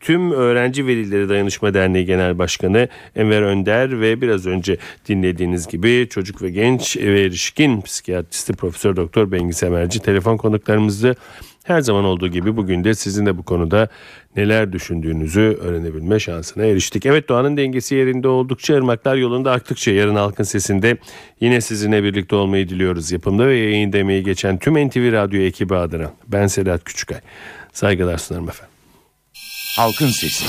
Tüm 0.00 0.32
Öğrenci 0.32 0.86
Velileri 0.86 1.28
Dayanışma 1.28 1.74
Derneği 1.74 2.04
Genel 2.04 2.38
Başkanı 2.38 2.88
Enver 3.16 3.42
Önder 3.42 4.00
ve 4.00 4.20
biraz 4.20 4.46
önce 4.46 4.76
dinlediğiniz 5.08 5.68
gibi 5.68 6.06
çocuk 6.10 6.42
ve 6.42 6.50
genç 6.50 6.96
ve 6.96 7.22
erişkin 7.22 7.80
psikiyatristi 7.80 8.52
Profesör 8.52 8.96
Doktor 8.96 9.32
Bengi 9.32 9.52
Semerci 9.52 10.00
telefon 10.00 10.36
konuklarımızdı. 10.36 11.16
Her 11.64 11.80
zaman 11.80 12.04
olduğu 12.04 12.28
gibi 12.28 12.56
bugün 12.56 12.84
de 12.84 12.94
sizin 12.94 13.26
de 13.26 13.38
bu 13.38 13.42
konuda 13.42 13.88
neler 14.36 14.72
düşündüğünüzü 14.72 15.58
öğrenebilme 15.60 16.20
şansına 16.20 16.64
eriştik. 16.64 17.06
Evet 17.06 17.28
doğanın 17.28 17.56
dengesi 17.56 17.94
yerinde 17.94 18.28
oldukça 18.28 18.74
ırmaklar 18.74 19.16
yolunda 19.16 19.52
aktıkça 19.52 19.90
yarın 19.90 20.14
halkın 20.14 20.44
sesinde 20.44 20.96
yine 21.40 21.60
sizinle 21.60 22.04
birlikte 22.04 22.36
olmayı 22.36 22.68
diliyoruz. 22.68 23.12
Yapımda 23.12 23.46
ve 23.46 23.56
yayın 23.56 23.92
demeyi 23.92 24.24
geçen 24.24 24.58
tüm 24.58 24.88
NTV 24.88 25.12
Radyo 25.12 25.40
ekibi 25.40 25.76
adına 25.76 26.12
ben 26.26 26.46
Sedat 26.46 26.84
Küçükay. 26.84 27.20
Saygılar 27.72 28.18
sunarım 28.18 28.48
efendim. 28.48 28.74
Halkın 29.76 30.08
Sesi. 30.08 30.44